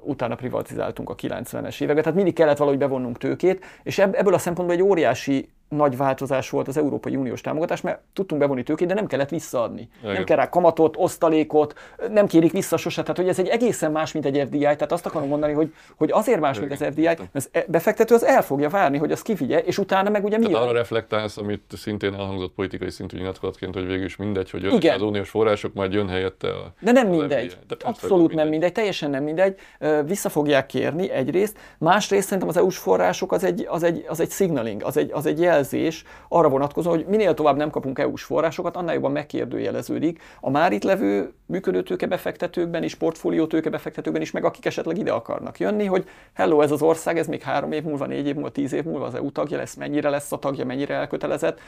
utána 0.00 0.34
privatizáltunk 0.34 1.10
a 1.10 1.14
90-es 1.14 1.80
években, 1.80 2.02
tehát 2.02 2.14
mindig 2.14 2.34
kellett 2.34 2.56
valahogy 2.56 2.78
bevonnunk 2.78 3.18
tőkét, 3.18 3.64
és 3.82 3.98
ebből 3.98 4.34
a 4.34 4.38
szempontból 4.38 4.76
egy 4.76 4.82
óriási 4.82 5.48
nagy 5.68 5.96
változás 5.96 6.50
volt 6.50 6.68
az 6.68 6.76
Európai 6.76 7.16
Uniós 7.16 7.40
támogatás, 7.40 7.80
mert 7.80 8.00
tudtunk 8.12 8.40
bevonni 8.40 8.62
tőkét, 8.62 8.88
de 8.88 8.94
nem 8.94 9.06
kellett 9.06 9.28
visszaadni. 9.28 9.88
Igen. 10.00 10.12
Nem 10.12 10.24
kell 10.24 10.36
rá 10.36 10.48
kamatot, 10.48 10.94
osztalékot, 10.98 11.74
nem 12.10 12.26
kérik 12.26 12.52
vissza 12.52 12.76
sose. 12.76 13.00
Tehát, 13.00 13.16
hogy 13.16 13.28
ez 13.28 13.38
egy 13.38 13.48
egészen 13.48 13.92
más, 13.92 14.12
mint 14.12 14.24
egy 14.24 14.46
FDI. 14.46 14.58
Tehát 14.58 14.92
azt 14.92 15.06
akarom 15.06 15.28
mondani, 15.28 15.52
hogy, 15.52 15.74
hogy 15.96 16.10
azért 16.12 16.40
más, 16.40 16.56
Igen. 16.56 16.68
mint 16.68 16.80
az 16.80 16.86
FDI, 16.86 17.02
mert 17.02 17.20
az 17.32 17.50
befektető 17.66 18.14
az 18.14 18.24
el 18.24 18.42
fogja 18.42 18.68
várni, 18.68 18.98
hogy 18.98 19.12
az 19.12 19.22
kivigye, 19.22 19.58
és 19.58 19.78
utána 19.78 20.10
meg 20.10 20.24
ugye 20.24 20.38
mi 20.38 20.46
Tehát 20.46 20.62
arra 20.62 20.72
reflektálsz, 20.72 21.36
amit 21.36 21.62
szintén 21.76 22.14
elhangzott 22.14 22.52
politikai 22.52 22.90
szintű 22.90 23.18
nyilatkozatként, 23.18 23.74
hogy 23.74 23.86
végül 23.86 24.04
is 24.04 24.16
mindegy, 24.16 24.50
hogy 24.50 24.64
Igen. 24.64 24.94
az 24.94 25.02
uniós 25.02 25.30
források, 25.30 25.74
majd 25.74 25.92
jön 25.92 26.08
helyette 26.08 26.48
a 26.48 26.72
De 26.80 26.92
nem 26.92 27.08
mindegy. 27.08 27.56
Abszolút 27.84 28.18
mindegy. 28.18 28.36
nem 28.36 28.48
mindegy, 28.48 28.72
teljesen 28.72 29.10
nem 29.10 29.22
mindegy. 29.22 29.58
Vissza 30.04 30.28
fogják 30.28 30.66
kérni 30.66 31.10
egyrészt. 31.10 31.58
Másrészt 31.78 32.24
szerintem 32.24 32.48
az 32.48 32.56
EU-s 32.56 32.76
források 32.78 33.32
az 33.32 33.44
egy, 33.44 33.66
az 33.70 33.82
egy, 33.82 34.04
az 34.08 34.20
egy 34.20 34.30
signaling, 34.30 34.82
az 34.82 34.96
egy, 34.96 35.10
az 35.12 35.26
egy 35.26 35.40
jel 35.40 35.57
jelzés 35.58 36.04
arra 36.28 36.48
vonatkozó, 36.48 36.90
hogy 36.90 37.06
minél 37.08 37.34
tovább 37.34 37.56
nem 37.56 37.70
kapunk 37.70 37.98
EU-s 37.98 38.22
forrásokat, 38.22 38.76
annál 38.76 38.94
jobban 38.94 39.12
megkérdőjeleződik 39.12 40.22
a 40.40 40.50
már 40.50 40.72
itt 40.72 40.82
levő 40.82 41.32
működő 41.46 41.82
tőkebefektetőkben 41.82 42.82
és 42.82 42.94
portfólió 42.94 43.46
tőkebefektetőkben 43.46 44.22
is, 44.22 44.30
meg 44.30 44.44
akik 44.44 44.66
esetleg 44.66 44.98
ide 44.98 45.12
akarnak 45.12 45.58
jönni, 45.58 45.84
hogy 45.84 46.08
hello, 46.32 46.60
ez 46.60 46.70
az 46.70 46.82
ország, 46.82 47.18
ez 47.18 47.26
még 47.26 47.42
három 47.42 47.72
év 47.72 47.82
múlva, 47.82 48.06
négy 48.06 48.26
év 48.26 48.34
múlva, 48.34 48.50
tíz 48.50 48.72
év 48.72 48.84
múlva 48.84 49.06
az 49.06 49.14
EU 49.14 49.32
tagja 49.32 49.56
lesz, 49.56 49.74
mennyire 49.74 50.08
lesz 50.08 50.32
a 50.32 50.38
tagja, 50.38 50.64
mennyire 50.64 50.94
elkötelezett, 50.94 51.60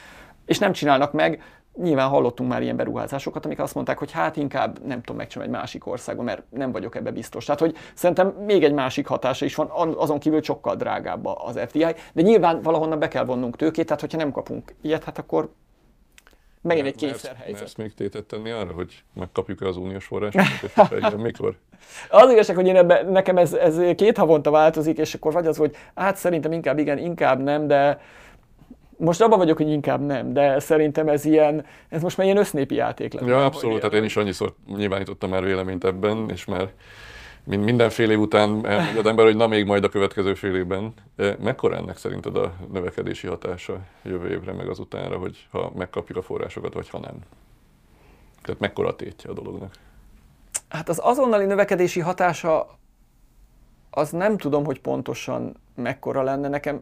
és 0.45 0.59
nem 0.59 0.71
csinálnak 0.71 1.13
meg 1.13 1.41
Nyilván 1.75 2.09
hallottunk 2.09 2.49
már 2.49 2.61
ilyen 2.61 2.75
beruházásokat, 2.75 3.45
amik 3.45 3.59
azt 3.59 3.73
mondták, 3.73 3.97
hogy 3.97 4.11
hát 4.11 4.35
inkább 4.35 4.85
nem 4.85 5.01
tudom 5.01 5.15
megcsinálni 5.15 5.53
egy 5.53 5.59
másik 5.59 5.87
országon, 5.87 6.25
mert 6.25 6.43
nem 6.49 6.71
vagyok 6.71 6.95
ebbe 6.95 7.11
biztos. 7.11 7.45
Tehát, 7.45 7.59
hogy 7.59 7.75
szerintem 7.93 8.27
még 8.27 8.63
egy 8.63 8.73
másik 8.73 9.07
hatása 9.07 9.45
is 9.45 9.55
van, 9.55 9.69
azon 9.97 10.19
kívül 10.19 10.41
sokkal 10.41 10.75
drágább 10.75 11.25
az 11.25 11.59
FDI, 11.67 11.85
de 12.13 12.21
nyilván 12.21 12.61
valahonnan 12.61 12.99
be 12.99 13.07
kell 13.07 13.25
vonnunk 13.25 13.55
tőkét, 13.55 13.85
tehát 13.85 14.01
hogyha 14.01 14.17
nem 14.17 14.31
kapunk 14.31 14.75
ilyet, 14.81 15.03
hát 15.03 15.17
akkor 15.17 15.51
megint 16.61 16.87
egy 16.87 16.95
kényszerhelyzet. 16.95 17.63
Ezt 17.63 17.77
még 17.77 17.93
tétet 17.93 18.23
tenni 18.23 18.51
arra, 18.51 18.73
hogy 18.73 19.03
megkapjuk-e 19.13 19.67
az 19.67 19.77
uniós 19.77 20.05
forrásokat, 20.05 21.17
mikor? 21.17 21.55
Az 22.09 22.31
igazság, 22.31 22.55
hogy 22.55 22.67
én 22.67 22.75
ebbe, 22.75 23.03
nekem 23.03 23.37
ez, 23.37 23.53
ez 23.53 23.79
két 23.95 24.17
havonta 24.17 24.51
változik, 24.51 24.97
és 24.97 25.13
akkor 25.13 25.33
vagy 25.33 25.47
az, 25.47 25.57
hogy 25.57 25.75
hát 25.95 26.15
szerintem 26.15 26.51
inkább 26.51 26.77
igen, 26.77 26.97
inkább 26.97 27.41
nem, 27.41 27.67
de 27.67 27.99
most 29.01 29.21
abban 29.21 29.37
vagyok, 29.37 29.57
hogy 29.57 29.69
inkább 29.69 30.01
nem, 30.01 30.33
de 30.33 30.59
szerintem 30.59 31.07
ez 31.07 31.25
ilyen, 31.25 31.65
ez 31.89 32.01
most 32.01 32.17
már 32.17 32.25
ilyen 32.25 32.39
össznépi 32.39 32.75
játék 32.75 33.13
lenne. 33.13 33.27
Ja, 33.27 33.45
abszolút, 33.45 33.79
tehát 33.79 33.95
én 33.95 34.03
is 34.03 34.15
annyiszor 34.15 34.53
nyilvánítottam 34.75 35.29
már 35.29 35.43
véleményt 35.43 35.83
ebben, 35.83 36.29
és 36.29 36.45
már 36.45 36.71
minden 37.43 37.89
fél 37.89 38.11
év 38.11 38.19
után 38.19 38.65
elmegy 38.65 38.97
az 38.97 39.05
ember, 39.05 39.25
hogy 39.25 39.35
na 39.35 39.47
még 39.47 39.65
majd 39.65 39.83
a 39.83 39.89
következő 39.89 40.33
fél 40.33 40.55
évben. 40.55 40.93
Mekkora 41.39 41.75
ennek 41.75 41.97
szerinted 41.97 42.35
a 42.35 42.53
növekedési 42.71 43.27
hatása 43.27 43.79
jövő 44.03 44.29
évre, 44.29 44.53
meg 44.53 44.69
azutánra, 44.69 45.17
hogy 45.17 45.47
ha 45.51 45.71
megkapjuk 45.75 46.17
a 46.17 46.21
forrásokat, 46.21 46.73
vagy 46.73 46.89
ha 46.89 46.99
nem? 46.99 47.15
Tehát 48.41 48.59
mekkora 48.59 48.87
a 48.87 48.95
tétje 48.95 49.29
a 49.29 49.33
dolognak? 49.33 49.73
Hát 50.69 50.89
az 50.89 50.99
azonnali 51.03 51.45
növekedési 51.45 51.99
hatása, 51.99 52.67
az 53.89 54.09
nem 54.09 54.37
tudom, 54.37 54.65
hogy 54.65 54.81
pontosan 54.81 55.55
mekkora 55.75 56.23
lenne. 56.23 56.47
Nekem 56.47 56.81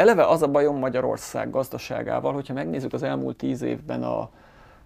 eleve 0.00 0.26
az 0.26 0.42
a 0.42 0.48
bajom 0.48 0.78
Magyarország 0.78 1.50
gazdaságával, 1.50 2.32
hogyha 2.32 2.54
megnézzük 2.54 2.92
az 2.92 3.02
elmúlt 3.02 3.36
tíz 3.36 3.62
évben 3.62 4.02
a, 4.02 4.30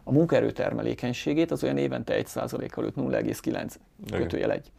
a 0.05 0.13
munkaerő 0.13 0.51
termelékenységét, 0.51 1.51
az 1.51 1.63
olyan 1.63 1.77
évente 1.77 2.23
1%-kal 2.23 2.93
0,9 2.97 3.75
kötőjel 4.11 4.53
1. 4.53 4.71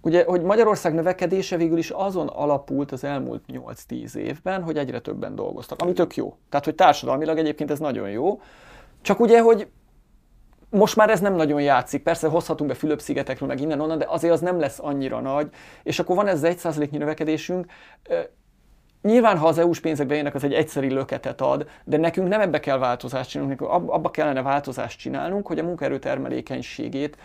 Ugye, 0.00 0.24
hogy 0.24 0.42
Magyarország 0.42 0.94
növekedése 0.94 1.56
végül 1.56 1.78
is 1.78 1.90
azon 1.90 2.26
alapult 2.26 2.92
az 2.92 3.04
elmúlt 3.04 3.42
8-10 3.88 4.14
évben, 4.14 4.62
hogy 4.62 4.76
egyre 4.76 5.00
többen 5.00 5.34
dolgoztak, 5.34 5.80
ami 5.82 5.92
tök 5.92 6.16
jó. 6.16 6.36
Tehát, 6.48 6.64
hogy 6.64 6.74
társadalmilag 6.74 7.38
egyébként 7.38 7.70
ez 7.70 7.78
nagyon 7.78 8.10
jó. 8.10 8.40
Csak 9.02 9.20
ugye, 9.20 9.40
hogy 9.40 9.68
most 10.70 10.96
már 10.96 11.10
ez 11.10 11.20
nem 11.20 11.34
nagyon 11.34 11.60
játszik. 11.60 12.02
Persze 12.02 12.28
hozhatunk 12.28 12.70
be 12.70 12.76
Fülöp-szigetekről, 12.76 13.48
meg 13.48 13.60
innen-onnan, 13.60 13.98
de 13.98 14.06
azért 14.08 14.32
az 14.32 14.40
nem 14.40 14.58
lesz 14.58 14.78
annyira 14.78 15.20
nagy. 15.20 15.50
És 15.82 15.98
akkor 15.98 16.16
van 16.16 16.26
ez 16.26 16.42
az 16.42 16.56
1%-nyi 16.62 16.98
növekedésünk. 16.98 17.66
Nyilván, 19.02 19.38
ha 19.38 19.46
az 19.46 19.58
EU-s 19.58 19.80
pénzek 19.80 20.06
bejönnek, 20.06 20.34
az 20.34 20.44
egy 20.44 20.52
egyszeri 20.52 20.90
löketet 20.90 21.40
ad, 21.40 21.68
de 21.84 21.96
nekünk 21.96 22.28
nem 22.28 22.40
ebbe 22.40 22.60
kell 22.60 22.78
változást 22.78 23.30
csinálnunk, 23.30 23.60
abba 23.60 24.10
kellene 24.10 24.42
változást 24.42 24.98
csinálnunk, 24.98 25.46
hogy 25.46 25.58
a 25.58 25.62
munkaerő 25.62 25.98
termelékenységét 25.98 27.16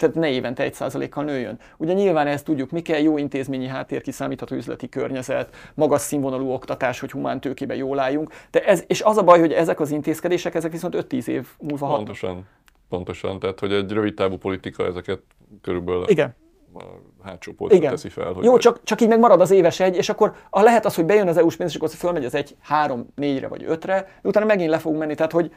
tehát 0.00 0.14
ne 0.14 0.28
évente 0.28 0.62
egy 0.62 0.74
százalékkal 0.74 1.24
nőjön. 1.24 1.58
Ugye 1.76 1.92
nyilván 1.92 2.26
ezt 2.26 2.44
tudjuk, 2.44 2.70
mi 2.70 2.82
kell, 2.82 3.00
jó 3.00 3.18
intézményi 3.18 3.66
háttér, 3.66 4.00
kiszámítható 4.00 4.56
üzleti 4.56 4.88
környezet, 4.88 5.56
magas 5.74 6.00
színvonalú 6.00 6.50
oktatás, 6.50 7.00
hogy 7.00 7.10
humán 7.10 7.40
tőkébe 7.40 7.76
jól 7.76 7.98
álljunk. 7.98 8.32
De 8.50 8.64
ez, 8.64 8.84
és 8.86 9.02
az 9.02 9.16
a 9.16 9.22
baj, 9.22 9.38
hogy 9.38 9.52
ezek 9.52 9.80
az 9.80 9.90
intézkedések, 9.90 10.54
ezek 10.54 10.70
viszont 10.70 10.94
5-10 10.96 11.26
év 11.26 11.48
múlva. 11.58 11.94
Pontosan, 11.94 12.46
pontosan. 12.88 13.38
Tehát, 13.38 13.60
hogy 13.60 13.72
egy 13.72 13.92
rövid 13.92 14.14
távú 14.14 14.36
politika 14.36 14.86
ezeket 14.86 15.20
körülbelül 15.62 16.04
Igen 16.08 16.34
a 16.74 16.84
hátsó 17.22 17.52
polcra 17.52 17.76
Igen. 17.76 17.90
teszi 17.90 18.08
fel. 18.08 18.32
Hogy 18.32 18.44
Jó, 18.44 18.56
csak, 18.56 18.82
csak 18.82 19.00
így 19.00 19.08
meg 19.08 19.18
marad 19.18 19.40
az 19.40 19.50
éves 19.50 19.80
egy, 19.80 19.96
és 19.96 20.08
akkor 20.08 20.34
a 20.50 20.62
lehet 20.62 20.84
az, 20.84 20.94
hogy 20.94 21.04
bejön 21.04 21.28
az 21.28 21.36
EU-s 21.36 21.56
pénz, 21.56 21.70
és 21.70 21.76
akkor 21.76 21.90
fölmegy 21.90 22.24
az 22.24 22.34
egy 22.34 22.56
három, 22.60 23.06
négyre 23.14 23.48
vagy 23.48 23.64
ötre, 23.66 24.20
utána 24.22 24.46
megint 24.46 24.70
le 24.70 24.78
fog 24.78 24.96
menni. 24.96 25.14
Tehát, 25.14 25.32
hogy 25.32 25.52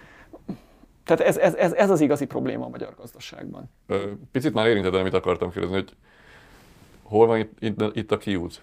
tehát 1.05 1.21
ez, 1.21 1.37
ez, 1.37 1.55
ez, 1.55 1.73
ez 1.73 1.89
az 1.89 2.01
igazi 2.01 2.25
probléma 2.25 2.65
a 2.65 2.69
magyar 2.69 2.93
gazdaságban. 2.97 3.69
Picit 4.31 4.53
már 4.53 4.67
érinted, 4.67 4.95
amit 4.95 5.13
akartam 5.13 5.51
kérdezni, 5.51 5.75
hogy 5.75 5.95
hol 7.03 7.27
van 7.27 7.37
itt, 7.37 7.51
itt, 7.59 7.95
itt 7.95 8.11
a 8.11 8.17
kiút? 8.17 8.61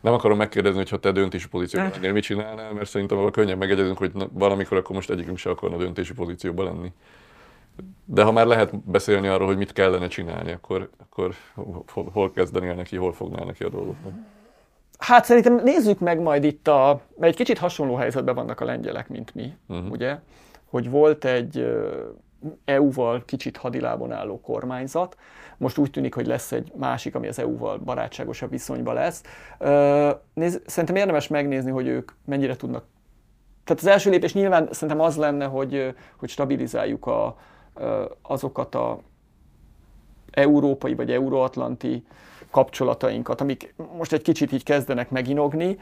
Nem 0.00 0.12
akarom 0.12 0.36
megkérdezni, 0.36 0.78
hogy 0.78 0.88
ha 0.88 0.98
te 0.98 1.12
döntési 1.12 1.48
pozícióban 1.48 1.90
lennél, 1.90 2.12
mit 2.12 2.22
csinálnál, 2.22 2.72
mert 2.72 2.88
szerintem 2.88 3.18
ahol 3.18 3.30
könnyen 3.30 3.58
megegyezünk, 3.58 3.98
hogy 3.98 4.12
valamikor 4.32 4.78
akkor 4.78 4.96
most 4.96 5.10
egyikünk 5.10 5.38
se 5.38 5.50
akarna 5.50 5.76
döntési 5.76 6.12
pozícióban 6.12 6.64
lenni. 6.64 6.92
De 8.04 8.22
ha 8.22 8.32
már 8.32 8.46
lehet 8.46 8.78
beszélni 8.78 9.28
arról, 9.28 9.46
hogy 9.46 9.56
mit 9.56 9.72
kellene 9.72 10.06
csinálni, 10.06 10.52
akkor, 10.52 10.88
akkor 11.06 11.34
hol 12.12 12.30
kezdenél 12.30 12.74
neki, 12.74 12.96
hol 12.96 13.12
fognál 13.12 13.44
neki 13.44 13.64
a 13.64 13.68
dolgoknak? 13.68 14.12
Hát 14.98 15.24
szerintem 15.24 15.60
nézzük 15.64 15.98
meg 15.98 16.20
majd 16.20 16.44
itt 16.44 16.68
a, 16.68 17.00
mert 17.16 17.32
egy 17.32 17.38
kicsit 17.38 17.58
hasonló 17.58 17.94
helyzetben 17.94 18.34
vannak 18.34 18.60
a 18.60 18.64
lengyelek, 18.64 19.08
mint 19.08 19.34
mi, 19.34 19.54
uh-huh. 19.68 19.90
ugye? 19.90 20.18
hogy 20.70 20.90
volt 20.90 21.24
egy 21.24 21.66
EU-val 22.64 23.22
kicsit 23.24 23.56
hadilában 23.56 24.12
álló 24.12 24.40
kormányzat, 24.40 25.16
most 25.56 25.78
úgy 25.78 25.90
tűnik, 25.90 26.14
hogy 26.14 26.26
lesz 26.26 26.52
egy 26.52 26.72
másik, 26.76 27.14
ami 27.14 27.28
az 27.28 27.38
EU-val 27.38 27.78
barátságosabb 27.78 28.50
viszonyban 28.50 28.94
lesz. 28.94 29.22
Nézd, 30.34 30.62
szerintem 30.66 30.96
érdemes 30.96 31.28
megnézni, 31.28 31.70
hogy 31.70 31.86
ők 31.86 32.10
mennyire 32.24 32.56
tudnak. 32.56 32.84
Tehát 33.64 33.82
az 33.82 33.88
első 33.88 34.10
lépés 34.10 34.34
nyilván 34.34 34.68
szerintem 34.70 35.00
az 35.00 35.16
lenne, 35.16 35.44
hogy, 35.44 35.94
hogy 36.16 36.28
stabilizáljuk 36.28 37.06
a, 37.06 37.36
azokat 38.22 38.74
a 38.74 39.00
európai 40.30 40.94
vagy 40.94 41.10
euróatlanti 41.10 42.04
kapcsolatainkat, 42.50 43.40
amik 43.40 43.74
most 43.96 44.12
egy 44.12 44.22
kicsit 44.22 44.52
így 44.52 44.62
kezdenek 44.62 45.10
meginogni. 45.10 45.78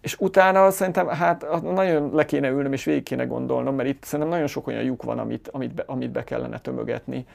És 0.00 0.16
utána 0.18 0.70
szerintem 0.70 1.08
hát 1.08 1.62
nagyon 1.62 2.14
le 2.14 2.24
kéne 2.24 2.48
ülnöm 2.48 2.72
és 2.72 2.84
végig 2.84 3.02
kéne 3.02 3.24
gondolnom, 3.24 3.74
mert 3.74 3.88
itt 3.88 4.04
szerintem 4.04 4.28
nagyon 4.28 4.46
sok 4.46 4.66
olyan 4.66 4.82
lyuk 4.82 5.02
van, 5.02 5.18
amit, 5.18 5.48
amit, 5.48 5.74
be, 5.74 5.84
amit 5.86 6.10
be 6.10 6.24
kellene 6.24 6.58
tömögetni 6.58 7.26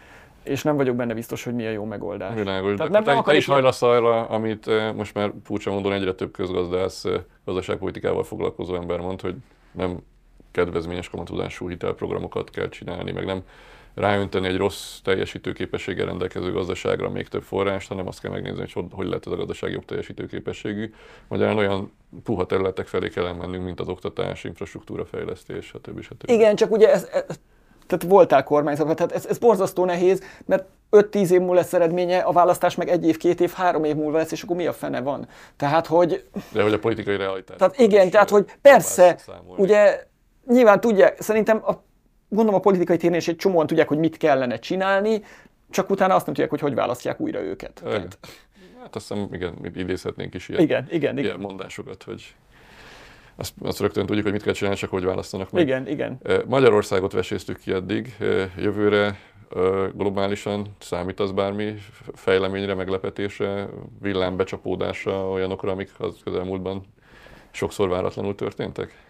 és 0.46 0.64
nem 0.64 0.76
vagyok 0.76 0.96
benne 0.96 1.14
biztos, 1.14 1.44
hogy 1.44 1.54
mi 1.54 1.66
a 1.66 1.70
jó 1.70 1.84
megoldás. 1.84 2.34
Világos. 2.34 2.76
Tehát 2.76 2.92
nem, 2.92 3.04
nem 3.04 3.16
te, 3.16 3.22
te 3.22 3.36
is 3.38 3.46
hajlasz 3.46 3.82
arra, 3.82 4.26
amit 4.26 4.94
most 4.96 5.14
már 5.14 5.32
furcsa 5.44 5.72
módon 5.72 5.94
egyre 5.94 6.14
több 6.14 6.32
közgazdász, 6.32 7.06
gazdaságpolitikával 7.46 8.24
foglalkozó 8.24 8.76
ember 8.76 9.00
mond, 9.00 9.22
hogy 9.22 9.36
nem 9.72 10.00
kedvezményes 10.56 11.10
kamatozású 11.10 11.70
hitelprogramokat 11.70 12.50
kell 12.50 12.70
csinálni, 12.70 13.12
meg 13.12 13.26
nem 13.26 13.44
ráönteni 13.94 14.48
egy 14.48 14.58
rossz 14.58 15.00
teljesítőképességgel 15.04 16.06
rendelkező 16.06 16.52
gazdaságra 16.52 17.10
még 17.10 17.28
több 17.28 17.44
forrást, 17.44 17.88
hanem 17.88 18.08
azt 18.08 18.22
kell 18.22 18.32
megnézni, 18.32 18.68
hogy 18.74 18.86
hogy, 18.92 19.08
lehet 19.08 19.26
ez 19.26 19.32
a 19.32 19.36
gazdaság 19.36 19.72
jobb 19.72 19.86
teljesítőképességű. 19.86 20.94
Magyarán 21.28 21.58
olyan 21.58 21.92
puha 22.24 22.46
területek 22.46 22.88
felé 22.88 23.10
kell 23.10 23.34
mennünk, 23.34 23.64
mint 23.64 23.80
az 23.80 23.88
oktatás, 23.88 24.44
infrastruktúra 24.44 25.06
fejlesztés, 25.06 25.66
stb. 25.66 26.02
stb. 26.02 26.30
Igen, 26.30 26.56
csak 26.56 26.72
ugye 26.72 26.92
ez, 26.92 27.10
ez 27.12 27.40
tehát 27.88 28.06
voltál 28.06 28.44
kormányzatban, 28.44 28.96
tehát 28.96 29.12
ez, 29.12 29.26
ez 29.26 29.38
borzasztó 29.38 29.86
nehéz, 29.86 30.24
mert 30.46 30.66
5-10 30.92 31.30
év 31.30 31.40
múlva 31.40 31.54
lesz 31.54 31.74
eredménye, 31.74 32.20
a 32.20 32.32
választás 32.32 32.76
meg 32.76 32.90
egy 32.90 33.08
év, 33.08 33.18
két 33.18 33.42
év, 33.42 33.52
három 33.52 33.84
év 33.84 33.96
múlva 33.96 34.18
lesz, 34.18 34.32
és 34.32 34.42
akkor 34.42 34.56
mi 34.56 34.66
a 34.66 34.74
fene 34.74 35.02
van? 35.02 35.28
Tehát, 35.58 35.88
hogy... 35.88 36.26
De 36.52 36.64
hogy 36.64 36.74
a 36.74 36.80
politikai 36.80 37.18
realitás. 37.18 37.58
Tehát 37.58 37.80
igen, 37.80 38.10
tehát, 38.10 38.30
hogy 38.30 38.46
persze, 38.62 39.18
ugye 39.58 40.04
nyilván 40.48 40.80
tudják, 40.80 41.22
szerintem 41.22 41.58
a 41.58 41.84
gondolom 42.30 42.60
a 42.60 42.64
politikai 42.64 42.98
téren 42.98 43.18
is 43.18 43.28
egy 43.28 43.36
csomóan 43.36 43.68
tudják, 43.68 43.88
hogy 43.88 43.98
mit 43.98 44.18
kellene 44.18 44.60
csinálni, 44.60 45.22
csak 45.70 45.90
utána 45.90 46.16
azt 46.16 46.26
nem 46.26 46.34
tudják, 46.34 46.50
hogy 46.50 46.60
hogy 46.60 46.76
választják 46.76 47.20
újra 47.20 47.42
őket. 47.42 47.82
Tehát... 47.84 48.18
Hát 48.82 48.96
azt 48.96 49.08
hiszem, 49.08 49.28
igen, 49.32 49.54
idézhetnénk 49.76 50.34
is 50.34 50.50
ilyen, 50.50 50.62
igen, 50.62 50.88
igen, 50.90 51.18
ilyen 51.18 51.18
igen. 51.18 51.40
mondásokat, 51.40 52.04
hogy 52.04 52.36
azt, 53.36 53.54
azt 53.62 53.80
rögtön 53.80 54.06
tudjuk, 54.06 54.24
hogy 54.24 54.34
mit 54.34 54.44
kell 54.44 54.54
csinálni, 54.54 54.78
csak 54.78 54.90
hogy 54.90 55.04
választanak 55.04 55.52
meg. 55.52 55.64
Igen, 55.64 55.88
igen. 55.88 56.20
Magyarországot 56.48 57.12
veséztük 57.12 57.60
ki 57.60 57.72
eddig, 57.72 58.16
jövőre 58.58 59.20
globálisan 59.94 60.76
számít 60.80 61.20
az 61.20 61.32
bármi 61.32 61.74
fejleményre, 62.14 62.74
meglepetésre, 62.74 63.70
villámbecsapódásra, 64.02 65.30
olyanokra, 65.30 65.72
amik 65.72 65.92
az 65.98 66.16
közelmúltban 66.24 66.86
sokszor 67.52 67.90
váratlanul 67.90 68.36
történtek? 68.36 69.05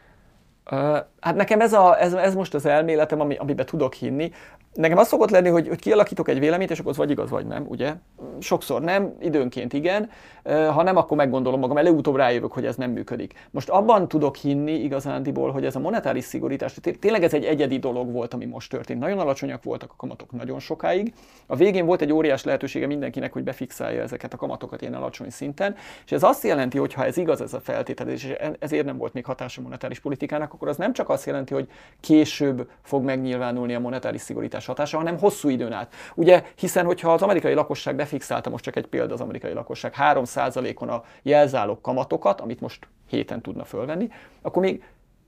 Hát 1.19 1.36
nekem 1.36 1.62
ez, 1.62 1.73
a, 1.73 2.01
ez, 2.01 2.13
ez 2.13 2.36
most 2.36 2.54
az 2.54 2.65
elméletem, 2.65 3.19
ami, 3.19 3.36
amiben 3.36 3.65
tudok 3.65 3.93
hinni. 3.93 4.32
Nekem 4.73 4.97
az 4.97 5.08
szokott 5.08 5.30
lenni, 5.30 5.49
hogy, 5.49 5.67
hogy 5.67 5.80
kialakítok 5.80 6.28
egy 6.28 6.39
véleményt, 6.39 6.71
és 6.71 6.80
akkor 6.80 6.91
az 6.91 6.97
vagy 6.97 7.10
igaz, 7.10 7.30
vagy 7.30 7.45
nem, 7.45 7.65
ugye? 7.67 7.93
Sokszor 8.39 8.82
nem, 8.82 9.15
időnként 9.21 9.74
igen, 9.74 10.10
ha 10.43 10.84
nem, 10.84 10.98
akkor 10.98 11.17
meggondolom 11.17 11.60
magam, 11.60 11.78
előutóbb 11.78 12.15
rájövök, 12.15 12.52
hogy 12.52 12.65
ez 12.65 12.76
nem 12.76 12.91
működik. 12.91 13.34
Most 13.52 13.69
abban 13.69 14.08
tudok 14.08 14.36
hinni 14.36 14.71
igazándiból, 14.71 15.52
hogy 15.52 15.65
ez 15.65 15.76
a 15.76 15.80
monetáris 15.80 16.24
szigorítás, 16.24 16.78
tényleg 17.00 17.24
ez 17.24 17.34
egy 17.34 17.43
egyedi 17.43 17.80
dolog 17.80 18.12
volt, 18.12 18.34
ami 18.34 18.45
most 18.45 18.69
történt. 18.69 19.00
Nagyon 19.00 19.19
alacsonyak 19.19 19.63
voltak 19.63 19.91
a 19.91 19.95
kamatok 19.98 20.32
nagyon 20.32 20.60
sokáig. 20.60 21.13
A 21.48 21.56
végén 21.56 21.86
volt 21.86 22.02
egy 22.02 22.12
óriás 22.12 22.43
lehetősége 22.43 22.88
mindenkinek, 22.88 23.34
hogy 23.34 23.43
befixálja 23.43 24.02
ezeket 24.02 24.34
a 24.34 24.38
kamatokat 24.38 24.82
ilyen 24.82 24.93
alacsony 24.93 25.30
szinten, 25.30 25.76
és 26.06 26.12
ez 26.12 26.24
azt 26.24 26.43
jelenti, 26.43 26.78
hogy 26.78 26.93
ha 26.93 27.06
ez 27.06 27.17
igaz, 27.17 27.41
ez 27.41 27.54
a 27.54 27.60
feltételezés, 27.60 28.24
és 28.24 28.36
ezért 28.60 28.86
nem 28.86 28.98
volt 28.98 29.13
még 29.13 29.26
hatása 29.26 29.62
monetáris 29.62 30.00
politikának, 30.00 30.54
akkor 30.54 30.67
az 30.67 30.78
nem 30.78 30.93
csak 30.93 31.10
azt 31.10 31.26
jelenti, 31.26 31.54
hogy 31.54 31.69
később 32.00 32.69
fog 32.82 33.04
megnyilvánulni 33.04 33.74
a 33.74 33.80
monetáris 33.80 34.21
szigorítás 34.21 34.65
hatása, 34.65 34.98
hanem 34.98 35.19
hosszú 35.19 35.50
időn 35.50 35.71
át. 35.71 35.93
Ugye, 36.15 36.43
hiszen 36.56 36.86
hogyha 36.86 37.13
az 37.13 37.21
amerikai 37.21 37.54
lakosság 37.54 37.95
befixálta, 38.26 38.50
most 38.50 38.64
csak 38.64 38.76
egy 38.76 38.88
példa 38.88 39.14
az 39.14 39.22
amerikai 39.22 39.54
lakosság, 39.54 39.94
3%-on 39.98 40.90
a 40.90 41.04
jelzálók 41.22 41.82
kamatokat, 41.82 42.42
amit 42.42 42.62
most 42.62 42.88
héten 43.08 43.42
tudna 43.42 43.64
fölvenni, 43.64 44.10
akkor 44.42 44.62
még 44.62 44.84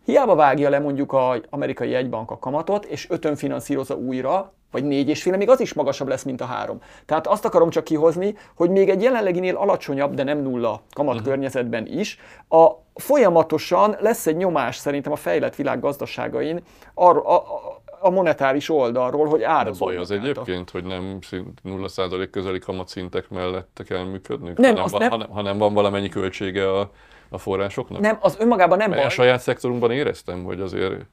hiába 0.05 0.35
vágja 0.35 0.69
le 0.69 0.79
mondjuk 0.79 1.13
az 1.13 1.41
amerikai 1.49 1.93
egybank 1.95 2.31
a 2.31 2.39
kamatot, 2.39 2.85
és 2.85 3.09
ötön 3.09 3.35
finanszírozza 3.35 3.95
újra, 3.95 4.53
vagy 4.71 4.83
négy 4.83 5.09
és 5.09 5.21
fél, 5.21 5.37
még 5.37 5.49
az 5.49 5.59
is 5.59 5.73
magasabb 5.73 6.07
lesz, 6.07 6.23
mint 6.23 6.41
a 6.41 6.45
három. 6.45 6.81
Tehát 7.05 7.27
azt 7.27 7.45
akarom 7.45 7.69
csak 7.69 7.83
kihozni, 7.83 8.35
hogy 8.55 8.69
még 8.69 8.89
egy 8.89 9.01
jelenleginél 9.01 9.55
alacsonyabb, 9.55 10.13
de 10.13 10.23
nem 10.23 10.41
nulla 10.41 10.81
kamat 10.93 11.13
uh-huh. 11.13 11.29
környezetben 11.29 11.85
is, 11.87 12.19
a 12.49 12.67
folyamatosan 12.95 13.95
lesz 13.99 14.27
egy 14.27 14.35
nyomás 14.35 14.75
szerintem 14.75 15.11
a 15.11 15.15
fejlett 15.15 15.55
világ 15.55 15.79
gazdaságain 15.79 16.61
arra, 16.93 17.21
a, 17.21 17.35
a, 17.35 17.76
a 17.99 18.09
monetáris 18.09 18.69
oldalról, 18.69 19.27
hogy 19.27 19.43
ára. 19.43 19.69
Az 19.69 19.77
baj 19.77 19.97
az 19.97 20.11
egyébként, 20.11 20.69
hogy 20.69 20.83
nem 20.83 21.19
0% 21.63 22.27
közeli 22.31 22.59
kamatszintek 22.59 23.29
mellett 23.29 23.83
kell 23.87 24.03
működnünk, 24.03 24.57
nem, 24.57 24.75
hanem, 24.75 24.99
nem, 24.99 25.09
hanem, 25.09 25.29
hanem 25.29 25.57
van 25.57 25.73
valamennyi 25.73 26.09
költsége 26.09 26.71
a, 26.71 26.91
a 27.29 27.37
forrásoknak? 27.37 28.01
Nem, 28.01 28.17
az 28.21 28.37
önmagában 28.39 28.77
nem 28.77 28.89
Mert 28.89 29.01
baj. 29.01 29.11
A 29.11 29.13
saját 29.13 29.39
szektorunkban 29.39 29.91
éreztem, 29.91 30.43
hogy 30.43 30.59
azért 30.59 31.05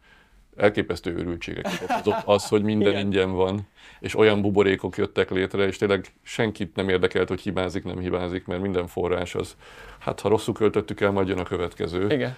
elképesztő 0.56 1.14
őrültségek 1.16 1.66
okozott 1.82 2.22
az, 2.34 2.48
hogy 2.48 2.62
minden 2.62 2.92
Igen. 2.92 3.04
ingyen 3.04 3.32
van, 3.32 3.68
és 4.00 4.16
olyan 4.16 4.42
buborékok 4.42 4.96
jöttek 4.96 5.30
létre, 5.30 5.66
és 5.66 5.76
tényleg 5.76 6.06
senkit 6.22 6.76
nem 6.76 6.88
érdekelt, 6.88 7.28
hogy 7.28 7.40
hibázik, 7.40 7.84
nem 7.84 7.98
hibázik, 7.98 8.46
mert 8.46 8.60
minden 8.62 8.86
forrás 8.86 9.34
az, 9.34 9.56
hát 9.98 10.20
ha 10.20 10.28
rosszul 10.28 10.54
költöttük 10.54 11.00
el, 11.00 11.10
majd 11.10 11.28
jön 11.28 11.38
a 11.38 11.42
következő. 11.42 12.06
Igen. 12.10 12.36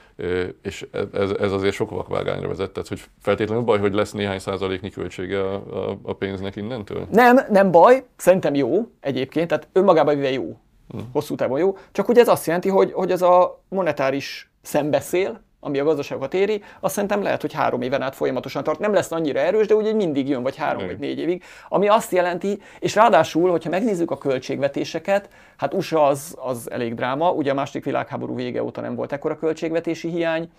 És 0.62 0.86
ez, 1.12 1.30
ez 1.30 1.52
azért 1.52 1.74
sok 1.74 1.90
vakvágányra 1.90 2.48
vezet, 2.48 2.70
tehát 2.70 2.88
hogy 2.88 3.00
feltétlenül 3.20 3.64
baj, 3.64 3.78
hogy 3.78 3.94
lesz 3.94 4.12
néhány 4.12 4.38
százaléknyi 4.38 4.90
költsége 4.90 5.40
a, 5.40 5.54
a, 5.54 5.98
a 6.02 6.12
pénznek 6.12 6.56
innentől? 6.56 7.06
Nem, 7.10 7.38
nem 7.50 7.70
baj, 7.70 8.04
szerintem 8.16 8.54
jó 8.54 8.88
egyébként, 9.00 9.48
tehát 9.48 9.68
önmagában 9.72 10.14
véve 10.14 10.30
jó. 10.30 10.58
Hmm. 10.88 11.08
Hosszú 11.12 11.34
távon 11.34 11.58
jó, 11.58 11.76
csak 11.92 12.08
ugye 12.08 12.20
ez 12.20 12.28
azt 12.28 12.46
jelenti, 12.46 12.68
hogy, 12.68 12.92
hogy 12.92 13.10
ez 13.10 13.22
a 13.22 13.62
monetáris 13.68 14.50
szembeszél, 14.62 15.44
ami 15.60 15.78
a 15.78 15.84
gazdaságokat 15.84 16.34
éri, 16.34 16.62
azt 16.80 16.94
szerintem 16.94 17.22
lehet, 17.22 17.40
hogy 17.40 17.52
három 17.52 17.82
éven 17.82 18.02
át 18.02 18.14
folyamatosan 18.14 18.62
tart. 18.62 18.78
Nem 18.78 18.92
lesz 18.92 19.12
annyira 19.12 19.38
erős, 19.38 19.66
de 19.66 19.74
úgy 19.74 19.94
mindig 19.94 20.28
jön, 20.28 20.42
vagy 20.42 20.56
három, 20.56 20.86
vagy 20.86 20.98
négy 20.98 21.18
évig. 21.18 21.42
Ami 21.68 21.88
azt 21.88 22.12
jelenti, 22.12 22.60
és 22.78 22.94
ráadásul, 22.94 23.50
hogyha 23.50 23.70
megnézzük 23.70 24.10
a 24.10 24.18
költségvetéseket, 24.18 25.28
hát 25.56 25.74
USA 25.74 26.06
az, 26.06 26.36
az 26.38 26.70
elég 26.70 26.94
dráma, 26.94 27.30
ugye 27.30 27.50
a 27.50 27.54
második 27.54 27.84
világháború 27.84 28.34
vége 28.34 28.62
óta 28.62 28.80
nem 28.80 28.94
volt 28.94 29.12
ekkora 29.12 29.38
költségvetési 29.38 30.08
hiány. 30.08 30.50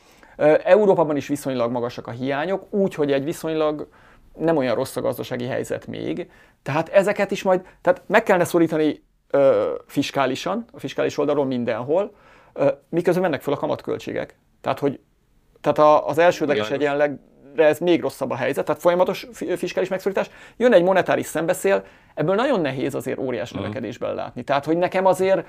Európában 0.63 1.15
is 1.15 1.27
viszonylag 1.27 1.71
magasak 1.71 2.07
a 2.07 2.11
hiányok, 2.11 2.73
úgy, 2.73 2.93
hogy 2.93 3.11
egy 3.11 3.23
viszonylag 3.23 3.87
nem 4.37 4.57
olyan 4.57 4.75
rossz 4.75 4.95
a 4.95 5.01
gazdasági 5.01 5.45
helyzet 5.45 5.87
még. 5.87 6.29
Tehát 6.63 6.89
ezeket 6.89 7.31
is 7.31 7.43
majd, 7.43 7.61
tehát 7.81 8.01
meg 8.07 8.23
kellene 8.23 8.45
szorítani 8.45 9.03
ö, 9.29 9.73
fiskálisan, 9.87 10.65
a 10.71 10.79
fiskális 10.79 11.17
oldalról 11.17 11.45
mindenhol, 11.45 12.15
ö, 12.53 12.71
miközben 12.89 13.23
mennek 13.23 13.41
fel 13.41 13.53
a 13.53 13.57
kamatköltségek. 13.57 14.37
Tehát, 14.67 14.81
hogy 14.81 14.99
tehát 15.61 16.03
az 16.05 16.17
elsődleges 16.17 16.71
egyenlegre 16.71 17.65
ez 17.65 17.79
még 17.79 18.01
rosszabb 18.01 18.31
a 18.31 18.35
helyzet, 18.35 18.65
tehát 18.65 18.81
folyamatos 18.81 19.27
fiskális 19.55 19.89
megszorítás. 19.89 20.29
Jön 20.57 20.73
egy 20.73 20.83
monetáris 20.83 21.25
szembeszél, 21.25 21.83
ebből 22.15 22.35
nagyon 22.35 22.61
nehéz 22.61 22.95
azért 22.95 23.17
óriás 23.19 23.51
mhm. 23.51 23.61
növekedésben 23.61 24.15
látni. 24.15 24.43
Tehát, 24.43 24.65
hogy 24.65 24.77
nekem 24.77 25.05
azért 25.05 25.47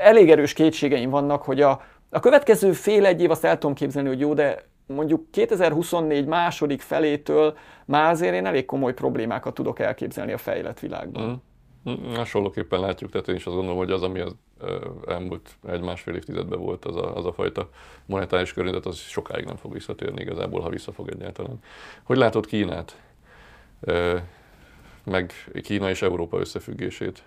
elég 0.00 0.30
erős 0.30 0.52
kétségeim 0.52 1.10
vannak, 1.10 1.42
hogy 1.42 1.60
a, 1.60 1.82
a 2.10 2.20
következő 2.20 2.72
fél 2.72 3.06
egy 3.06 3.20
év 3.20 3.30
azt 3.30 3.44
el 3.44 3.58
tudom 3.58 3.74
képzelni, 3.74 4.08
hogy 4.08 4.20
jó, 4.20 4.34
de 4.34 4.62
mondjuk 4.86 5.30
2024 5.30 6.26
második 6.26 6.80
felétől 6.80 7.56
már 7.84 8.10
azért 8.10 8.34
én 8.34 8.46
elég 8.46 8.64
komoly 8.64 8.94
problémákat 8.94 9.54
tudok 9.54 9.78
elképzelni 9.78 10.32
a 10.32 10.38
fejlett 10.38 10.80
világban. 10.80 11.30
Mm. 11.30 11.32
Hasonlóképpen 12.14 12.80
látjuk, 12.80 13.10
tehát 13.10 13.28
én 13.28 13.34
is 13.34 13.46
azt 13.46 13.54
gondolom, 13.54 13.78
hogy 13.78 13.90
az, 13.90 14.02
ami 14.02 14.20
az 14.20 14.34
elmúlt 15.06 15.50
egy-másfél 15.68 16.14
évtizedben 16.14 16.58
volt, 16.58 16.84
az 16.84 16.96
a, 16.96 17.16
az 17.16 17.26
a 17.26 17.32
fajta 17.32 17.68
monetáris 18.06 18.52
környezet, 18.52 18.86
az 18.86 18.96
sokáig 18.96 19.44
nem 19.44 19.56
fog 19.56 19.72
visszatérni 19.72 20.20
igazából, 20.20 20.60
ha 20.60 20.68
vissza 20.68 20.92
fog 20.92 21.10
egyáltalán. 21.10 21.58
Hogy 22.02 22.16
látod 22.16 22.46
Kínát? 22.46 23.00
Meg 25.04 25.32
Kína 25.62 25.90
és 25.90 26.02
Európa 26.02 26.38
összefüggését? 26.38 27.22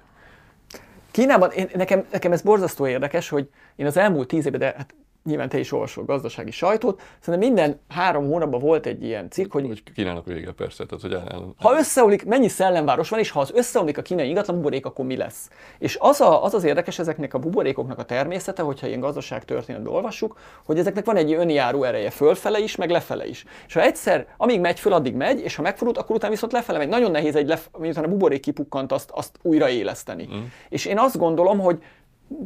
Kínában, 1.12 1.52
én, 1.52 1.70
nekem, 1.74 2.08
nekem 2.12 2.32
ez 2.32 2.41
borzasztó 2.41 2.88
érdekes, 2.88 3.30
hogy 3.30 3.50
én 3.76 3.86
az 3.86 3.98
elmúlt 3.98 4.28
tíz 4.28 4.46
évben, 4.46 4.60
de 4.60 4.74
hát 4.78 4.96
nyilván 5.27 5.49
te 5.49 5.59
is 5.59 5.71
olvasol 5.71 6.03
gazdasági 6.05 6.51
sajtót, 6.51 7.01
szerintem 7.19 7.49
minden 7.49 7.79
három 7.87 8.27
hónapban 8.27 8.59
volt 8.59 8.85
egy 8.85 9.03
ilyen 9.03 9.29
cikk, 9.29 9.51
hogy... 9.51 9.67
Hogy 9.67 9.83
kínálnak 9.95 10.25
vége, 10.25 10.51
persze. 10.51 10.85
Tehát, 10.85 11.03
hogy 11.03 11.13
el, 11.13 11.27
el, 11.29 11.53
ha 11.59 11.77
összeomlik, 11.77 12.25
mennyi 12.25 12.47
szellemváros 12.47 13.09
van, 13.09 13.19
és 13.19 13.29
ha 13.29 13.39
az 13.39 13.51
összeomlik 13.53 13.97
a 13.97 14.01
kínai 14.01 14.27
ingatlan 14.27 14.55
buborék, 14.55 14.85
akkor 14.85 15.05
mi 15.05 15.17
lesz? 15.17 15.49
És 15.79 15.97
az, 15.99 16.21
a, 16.21 16.43
az 16.43 16.53
az 16.53 16.63
érdekes 16.63 16.99
ezeknek 16.99 17.33
a 17.33 17.39
buborékoknak 17.39 17.99
a 17.99 18.03
természete, 18.03 18.61
hogyha 18.61 18.87
ilyen 18.87 18.99
gazdaságtörténetben 18.99 19.93
olvassuk, 19.93 20.39
hogy 20.65 20.79
ezeknek 20.79 21.05
van 21.05 21.15
egy 21.15 21.33
önjáró 21.33 21.83
ereje 21.83 22.09
fölfele 22.09 22.59
is, 22.59 22.75
meg 22.75 22.89
lefele 22.89 23.27
is. 23.27 23.45
És 23.67 23.73
ha 23.73 23.81
egyszer, 23.81 24.27
amíg 24.37 24.59
megy 24.59 24.79
föl, 24.79 24.93
addig 24.93 25.15
megy, 25.15 25.39
és 25.39 25.55
ha 25.55 25.61
megfordult, 25.61 25.97
akkor 25.97 26.15
utána 26.15 26.33
viszont 26.33 26.51
lefele 26.51 26.77
megy. 26.77 26.87
Nagyon 26.87 27.11
nehéz 27.11 27.35
egy, 27.35 27.47
lef, 27.47 27.67
miután 27.77 28.03
a 28.03 28.07
buborék 28.07 28.41
kipukkant, 28.41 28.91
azt, 28.91 29.09
azt 29.13 29.39
újraéleszteni. 29.41 30.29
Mm. 30.33 30.43
És 30.69 30.85
én 30.85 30.99
azt 30.99 31.17
gondolom, 31.17 31.59
hogy 31.59 31.81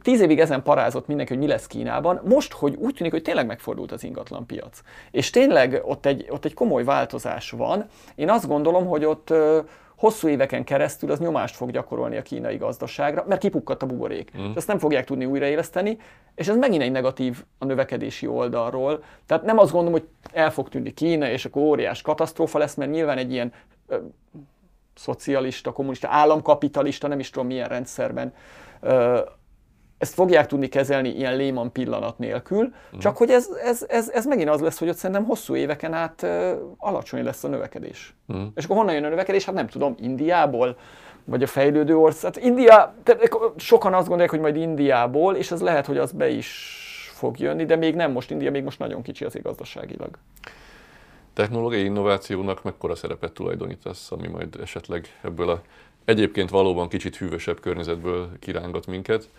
Tíz 0.01 0.21
évig 0.21 0.39
ezen 0.39 0.63
parázott 0.63 1.07
mindenki, 1.07 1.33
hogy 1.33 1.41
mi 1.41 1.47
lesz 1.47 1.67
Kínában. 1.67 2.21
Most, 2.23 2.53
hogy 2.53 2.75
úgy 2.75 2.93
tűnik, 2.93 3.11
hogy 3.11 3.21
tényleg 3.21 3.45
megfordult 3.45 3.91
az 3.91 4.03
ingatlan 4.03 4.45
piac. 4.45 4.81
És 5.11 5.29
tényleg 5.29 5.81
ott 5.85 6.05
egy, 6.05 6.25
ott 6.29 6.45
egy 6.45 6.53
komoly 6.53 6.83
változás 6.83 7.51
van. 7.51 7.85
Én 8.15 8.29
azt 8.29 8.47
gondolom, 8.47 8.85
hogy 8.85 9.05
ott 9.05 9.33
hosszú 10.01 10.27
éveken 10.27 10.63
keresztül 10.63 11.11
az 11.11 11.19
nyomást 11.19 11.55
fog 11.55 11.71
gyakorolni 11.71 12.17
a 12.17 12.21
kínai 12.21 12.57
gazdaságra, 12.57 13.25
mert 13.27 13.41
kipukkadt 13.41 13.81
a 13.81 13.85
buborék. 13.85 14.31
Mm. 14.37 14.49
És 14.49 14.55
ezt 14.55 14.67
nem 14.67 14.79
fogják 14.79 15.05
tudni 15.05 15.25
újraéleszteni, 15.25 15.97
és 16.35 16.47
ez 16.47 16.55
megint 16.55 16.81
egy 16.81 16.91
negatív 16.91 17.43
a 17.57 17.65
növekedési 17.65 18.27
oldalról. 18.27 19.03
Tehát 19.25 19.43
nem 19.43 19.57
azt 19.57 19.71
gondolom, 19.71 19.99
hogy 19.99 20.07
el 20.33 20.51
fog 20.51 20.69
tűnni 20.69 20.93
Kína, 20.93 21.29
és 21.29 21.45
akkor 21.45 21.61
óriás 21.61 22.01
katasztrófa 22.01 22.57
lesz, 22.57 22.75
mert 22.75 22.91
nyilván 22.91 23.17
egy 23.17 23.31
ilyen 23.31 23.53
ö, 23.87 23.97
szocialista, 24.95 25.71
kommunista, 25.71 26.07
államkapitalista, 26.11 27.07
nem 27.07 27.19
is 27.19 27.29
tudom 27.29 27.47
milyen 27.47 27.67
rendszerben 27.67 28.33
ö, 28.79 29.19
ezt 30.01 30.13
fogják 30.13 30.47
tudni 30.47 30.67
kezelni 30.67 31.09
ilyen 31.09 31.35
Lehman 31.35 31.71
pillanat 31.71 32.17
nélkül, 32.17 32.63
mm. 32.63 32.99
csak 32.99 33.17
hogy 33.17 33.29
ez, 33.29 33.49
ez, 33.63 33.85
ez, 33.89 34.09
ez 34.09 34.25
megint 34.25 34.49
az 34.49 34.61
lesz, 34.61 34.79
hogy 34.79 34.89
ott 34.89 34.95
szerintem 34.95 35.25
hosszú 35.25 35.55
éveken 35.55 35.93
át 35.93 36.21
uh, 36.21 36.51
alacsony 36.77 37.23
lesz 37.23 37.43
a 37.43 37.47
növekedés. 37.47 38.13
Mm. 38.33 38.45
És 38.55 38.63
akkor 38.63 38.77
honnan 38.77 38.93
jön 38.93 39.03
a 39.03 39.09
növekedés? 39.09 39.45
Hát 39.45 39.55
nem 39.55 39.67
tudom, 39.67 39.95
Indiából, 39.99 40.77
vagy 41.25 41.43
a 41.43 41.47
fejlődő 41.47 41.97
ország. 41.97 42.33
Hát 42.33 42.43
India, 42.43 42.93
sokan 43.55 43.93
azt 43.93 44.07
gondolják, 44.07 44.29
hogy 44.29 44.39
majd 44.39 44.55
Indiából, 44.55 45.35
és 45.35 45.51
ez 45.51 45.61
lehet, 45.61 45.85
hogy 45.85 45.97
az 45.97 46.11
be 46.11 46.29
is 46.29 46.79
fog 47.13 47.39
jönni, 47.39 47.65
de 47.65 47.75
még 47.75 47.95
nem 47.95 48.11
most, 48.11 48.31
India 48.31 48.51
még 48.51 48.63
most 48.63 48.79
nagyon 48.79 49.01
kicsi 49.01 49.25
az 49.25 49.37
gazdaságilag. 49.41 50.09
Technológiai 51.33 51.83
innovációnak 51.83 52.63
mekkora 52.63 52.95
szerepet 52.95 53.31
tulajdonítasz, 53.31 54.11
ami 54.11 54.27
majd 54.27 54.57
esetleg 54.61 55.07
ebből 55.21 55.49
a 55.49 55.61
egyébként 56.05 56.49
valóban 56.49 56.89
kicsit 56.89 57.15
hűvösebb 57.15 57.59
környezetből 57.59 58.29
kirángat 58.39 58.87
minket? 58.87 59.29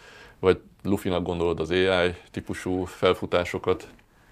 Vagy 0.42 0.60
Lufinak 0.82 1.22
gondolod 1.22 1.60
az 1.60 1.70
AI 1.70 2.14
típusú 2.30 2.84
felfutásokat? 2.84 3.88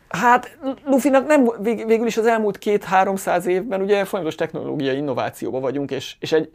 Hát 0.09 0.59
Lufinak 0.85 1.27
nem, 1.27 1.51
vég, 1.63 1.87
végül 1.87 2.07
is 2.07 2.17
az 2.17 2.27
elmúlt 2.27 2.59
két-háromszáz 2.59 3.47
évben 3.47 3.81
ugye 3.81 4.05
folyamatos 4.05 4.39
technológiai 4.39 4.97
innovációban 4.97 5.61
vagyunk, 5.61 5.91
és, 5.91 6.17
és 6.21 6.33
egy, 6.33 6.51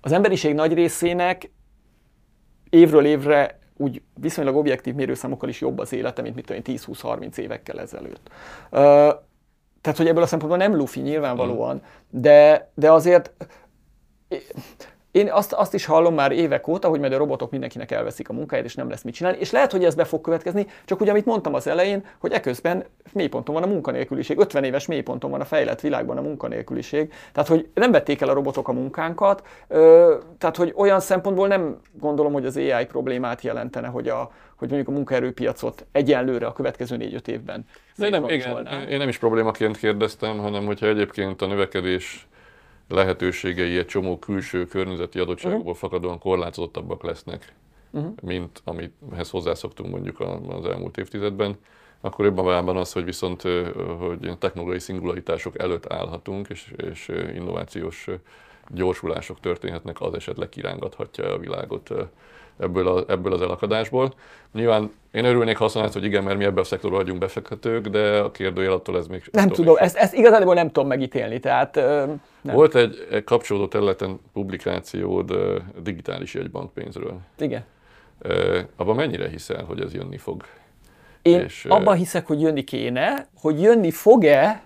az 0.00 0.12
emberiség 0.12 0.54
nagy 0.54 0.72
részének 0.72 1.50
évről 2.70 3.04
évre 3.04 3.58
úgy 3.76 4.02
viszonylag 4.14 4.56
objektív 4.56 4.94
mérőszámokkal 4.94 5.48
is 5.48 5.60
jobb 5.60 5.78
az 5.78 5.92
élete, 5.92 6.22
mint 6.22 6.34
mit 6.34 6.46
tudom 6.46 6.62
10-20-30 6.64 7.36
évekkel 7.36 7.80
ezelőtt. 7.80 8.28
Uh, 8.70 8.80
tehát, 9.80 9.96
hogy 9.96 10.08
ebből 10.08 10.22
a 10.22 10.26
szempontból 10.26 10.58
nem 10.58 10.76
Lufi 10.76 11.00
nyilvánvalóan, 11.00 11.82
de, 12.10 12.70
de 12.74 12.92
azért 12.92 13.32
én 15.16 15.30
azt, 15.30 15.52
azt 15.52 15.74
is 15.74 15.84
hallom 15.84 16.14
már 16.14 16.32
évek 16.32 16.68
óta, 16.68 16.88
hogy 16.88 17.00
majd 17.00 17.12
a 17.12 17.16
robotok 17.16 17.50
mindenkinek 17.50 17.90
elveszik 17.90 18.28
a 18.28 18.32
munkáját, 18.32 18.64
és 18.64 18.74
nem 18.74 18.88
lesz 18.88 19.02
mit 19.02 19.14
csinálni, 19.14 19.38
és 19.38 19.50
lehet, 19.50 19.72
hogy 19.72 19.84
ez 19.84 19.94
be 19.94 20.04
fog 20.04 20.20
következni, 20.20 20.66
csak 20.84 21.00
ugye, 21.00 21.10
amit 21.10 21.24
mondtam 21.24 21.54
az 21.54 21.66
elején, 21.66 22.04
hogy 22.18 22.32
eközben 22.32 22.84
mélyponton 23.12 23.54
van 23.54 23.62
a 23.62 23.66
munkanélküliség, 23.66 24.38
50 24.38 24.64
éves 24.64 24.86
mélyponton 24.86 25.30
van 25.30 25.40
a 25.40 25.44
fejlett 25.44 25.80
világban 25.80 26.16
a 26.16 26.20
munkanélküliség, 26.20 27.12
tehát 27.32 27.48
hogy 27.48 27.68
nem 27.74 27.90
vették 27.90 28.20
el 28.20 28.28
a 28.28 28.32
robotok 28.32 28.68
a 28.68 28.72
munkánkat, 28.72 29.42
tehát 30.38 30.56
hogy 30.56 30.72
olyan 30.76 31.00
szempontból 31.00 31.48
nem 31.48 31.76
gondolom, 31.92 32.32
hogy 32.32 32.46
az 32.46 32.56
AI 32.56 32.86
problémát 32.86 33.42
jelentene, 33.42 33.88
hogy, 33.88 34.08
a, 34.08 34.30
hogy 34.56 34.68
mondjuk 34.68 34.88
a 34.88 34.92
munkaerőpiacot 34.92 35.86
egyenlőre 35.92 36.46
a 36.46 36.52
következő 36.52 36.96
4-5 36.98 37.26
évben. 37.26 37.64
De 37.96 38.08
nem, 38.08 38.28
igen, 38.28 38.66
én 38.88 38.98
nem 38.98 39.08
is 39.08 39.18
problémaként 39.18 39.76
kérdeztem, 39.76 40.38
hanem 40.38 40.66
hogyha 40.66 40.86
egyébként 40.86 41.42
a 41.42 41.46
növekedés 41.46 42.26
lehetőségei 42.88 43.78
egy 43.78 43.86
csomó 43.86 44.18
külső 44.18 44.66
környezeti 44.66 45.18
adottságokból 45.18 45.72
uh-huh. 45.72 45.88
fakadóan 45.88 46.18
korlátozottabbak 46.18 47.02
lesznek, 47.02 47.54
uh-huh. 47.90 48.12
mint 48.22 48.62
amihez 48.64 49.30
hozzászoktunk 49.30 49.90
mondjuk 49.90 50.20
az 50.48 50.66
elmúlt 50.66 50.96
évtizedben, 50.96 51.56
akkor 52.00 52.24
jobban 52.24 52.76
az, 52.76 52.92
hogy 52.92 53.04
viszont 53.04 53.42
hogy 53.98 54.38
technológiai 54.38 54.78
szingularitások 54.78 55.58
előtt 55.58 55.92
állhatunk, 55.92 56.48
és, 56.48 56.72
és 56.76 57.08
innovációs 57.34 58.08
gyorsulások 58.68 59.40
történhetnek, 59.40 60.00
az 60.00 60.14
esetleg 60.14 60.48
kirángathatja 60.48 61.32
a 61.32 61.38
világot 61.38 61.90
ebből, 62.58 62.88
a, 62.88 63.04
ebből 63.08 63.32
az 63.32 63.42
elakadásból. 63.42 64.12
Nyilván 64.52 64.90
én 65.12 65.24
örülnék, 65.24 65.56
ha 65.56 65.64
azt 65.64 65.92
hogy 65.92 66.04
igen, 66.04 66.24
mert 66.24 66.38
mi 66.38 66.44
ebben 66.44 66.62
a 66.62 66.64
szektorban 66.64 67.00
vagyunk 67.00 67.18
befektetők, 67.18 67.86
de 67.86 68.18
a 68.18 68.30
kérdőjel 68.30 68.72
attól 68.72 68.96
ez 68.96 69.06
még... 69.06 69.28
Nem 69.32 69.48
tudom, 69.48 69.76
ezt, 69.78 69.96
ezt 69.96 70.14
igazából 70.14 70.54
nem 70.54 70.66
tudom 70.66 70.86
megítélni, 70.86 71.40
tehát... 71.40 71.74
Nem. 71.74 72.54
Volt 72.54 72.74
egy, 72.74 73.06
egy 73.10 73.24
kapcsolódó 73.24 73.66
területen 73.66 74.20
publikációd 74.32 75.32
digitális 75.82 76.34
jegybankpénzről. 76.34 77.18
Igen. 77.38 77.64
Abban 78.76 78.96
mennyire 78.96 79.28
hiszel, 79.28 79.64
hogy 79.64 79.80
ez 79.80 79.94
jönni 79.94 80.18
fog? 80.18 80.44
Én 81.22 81.40
és, 81.40 81.64
abban 81.68 81.96
hiszek, 81.96 82.26
hogy 82.26 82.40
jönni 82.40 82.64
kéne, 82.64 83.28
hogy 83.40 83.60
jönni 83.62 83.90
fog-e, 83.90 84.62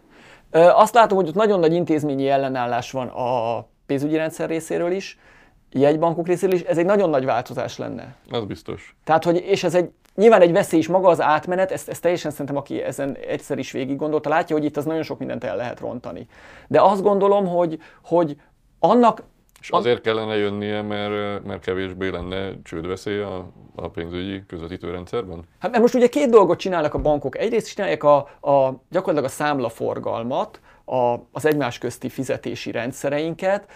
azt 0.51 0.95
látom, 0.95 1.19
hogy 1.19 1.29
ott 1.29 1.35
nagyon 1.35 1.61
nagy 1.61 1.73
intézményi 1.73 2.29
ellenállás 2.29 2.91
van 2.91 3.09
a 3.09 3.67
pénzügyi 3.87 4.17
rendszer 4.17 4.49
részéről 4.49 4.93
is, 4.93 5.19
jegybankok 5.73 6.27
részéről 6.27 6.55
is, 6.55 6.61
ez 6.61 6.79
egy 6.79 6.85
nagyon 6.85 7.11
nagy 7.11 7.25
változás 7.25 7.79
lenne. 7.79 8.15
Az 8.31 8.45
biztos. 8.45 8.97
Tehát, 9.05 9.25
hogy, 9.25 9.37
és 9.37 9.65
ez 9.65 9.75
egy 9.75 9.91
Nyilván 10.15 10.41
egy 10.41 10.53
veszély 10.53 10.79
is 10.79 10.89
maga 10.89 11.09
az 11.09 11.21
átmenet, 11.21 11.73
ezt, 11.73 11.89
ezt 11.89 12.03
teljesen 12.03 12.31
szerintem, 12.31 12.57
aki 12.57 12.83
ezen 12.83 13.17
egyszer 13.29 13.59
is 13.59 13.73
végig 13.73 13.97
gondolta, 13.97 14.29
látja, 14.29 14.57
hogy 14.57 14.65
itt 14.65 14.77
az 14.77 14.85
nagyon 14.85 15.03
sok 15.03 15.19
mindent 15.19 15.45
el 15.45 15.57
lehet 15.57 15.81
rontani. 15.81 16.27
De 16.69 16.81
azt 16.81 17.03
gondolom, 17.03 17.47
hogy, 17.47 17.79
hogy 18.03 18.37
annak 18.79 19.23
és 19.61 19.71
azért 19.71 20.01
kellene 20.01 20.37
jönnie, 20.37 20.83
mert, 20.83 21.45
mert 21.45 21.61
kevésbé 21.61 22.09
lenne 22.09 22.63
csődveszély 22.63 23.21
a, 23.21 23.51
a 23.75 23.89
pénzügyi 23.89 24.43
közvetítő 24.47 24.91
rendszerben? 24.91 25.43
Hát 25.59 25.71
mert 25.71 25.83
most 25.83 25.95
ugye 25.95 26.09
két 26.09 26.31
dolgot 26.31 26.59
csinálnak 26.59 26.95
a 26.95 26.99
bankok. 26.99 27.39
Egyrészt 27.39 27.75
csinálják 27.75 28.05
a, 28.05 28.17
a 28.41 28.83
gyakorlatilag 28.91 29.25
a 29.25 29.29
számlaforgalmat, 29.29 30.61
a, 30.85 31.15
az 31.33 31.45
egymás 31.45 31.79
közti 31.79 32.09
fizetési 32.09 32.71
rendszereinket, 32.71 33.67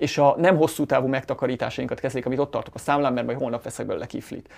és 0.00 0.18
a 0.18 0.34
nem 0.38 0.56
hosszú 0.56 0.86
távú 0.86 1.06
megtakarításainkat 1.06 2.00
kezelik, 2.00 2.26
amit 2.26 2.38
ott 2.38 2.50
tartok 2.50 2.74
a 2.74 2.78
számlán, 2.78 3.12
mert 3.12 3.26
majd 3.26 3.38
holnap 3.38 3.62
veszek 3.62 3.86
belőle 3.86 4.06
kiflit. 4.06 4.48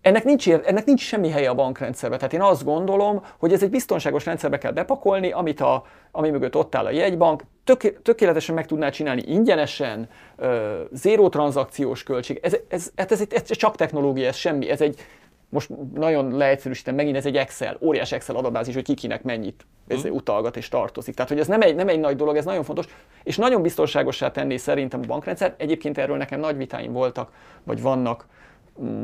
Ennek 0.00 0.24
nincs, 0.24 0.48
ennek 0.48 0.84
nincs 0.84 1.00
semmi 1.00 1.30
helye 1.30 1.48
a 1.48 1.54
bankrendszerben. 1.54 2.18
Tehát 2.18 2.34
én 2.34 2.42
azt 2.42 2.64
gondolom, 2.64 3.24
hogy 3.38 3.52
ez 3.52 3.62
egy 3.62 3.70
biztonságos 3.70 4.24
rendszerbe 4.24 4.58
kell 4.58 4.72
bepakolni, 4.72 5.30
amit 5.30 5.60
a, 5.60 5.84
ami 6.10 6.30
mögött 6.30 6.56
ott 6.56 6.74
áll 6.74 6.84
a 6.84 6.90
jegybank, 6.90 7.42
tök, 7.64 8.02
tökéletesen 8.02 8.54
meg 8.54 8.66
tudná 8.66 8.88
csinálni 8.88 9.22
ingyenesen, 9.26 10.08
zéró 10.92 11.28
tranzakciós 11.28 12.02
költség. 12.02 12.40
Ez, 12.42 12.56
ez, 12.68 12.90
ez, 12.94 13.10
ez, 13.10 13.26
ez 13.30 13.50
csak 13.50 13.76
technológia, 13.76 14.26
ez 14.26 14.36
semmi. 14.36 14.70
Ez 14.70 14.80
egy, 14.80 15.00
most 15.56 15.70
nagyon 15.94 16.36
leegyszerűsítem 16.36 16.94
megint, 16.94 17.16
ez 17.16 17.26
egy 17.26 17.36
Excel, 17.36 17.76
óriás 17.80 18.12
Excel 18.12 18.36
adatbázis, 18.36 18.74
hogy 18.74 18.84
kikinek 18.84 19.22
mennyit 19.22 19.66
ez 19.88 20.02
hmm. 20.02 20.14
utalgat 20.14 20.56
és 20.56 20.68
tartozik. 20.68 21.14
Tehát, 21.14 21.30
hogy 21.30 21.40
ez 21.40 21.46
nem 21.46 21.60
egy, 21.60 21.74
nem 21.74 21.88
egy 21.88 22.00
nagy 22.00 22.16
dolog, 22.16 22.36
ez 22.36 22.44
nagyon 22.44 22.62
fontos, 22.62 22.86
és 23.22 23.36
nagyon 23.36 23.62
biztonságosá 23.62 24.30
tenné 24.30 24.56
szerintem 24.56 25.00
a 25.02 25.06
bankrendszer. 25.06 25.54
Egyébként 25.56 25.98
erről 25.98 26.16
nekem 26.16 26.40
nagy 26.40 26.56
vitáim 26.56 26.92
voltak, 26.92 27.32
vagy 27.64 27.82
vannak 27.82 28.26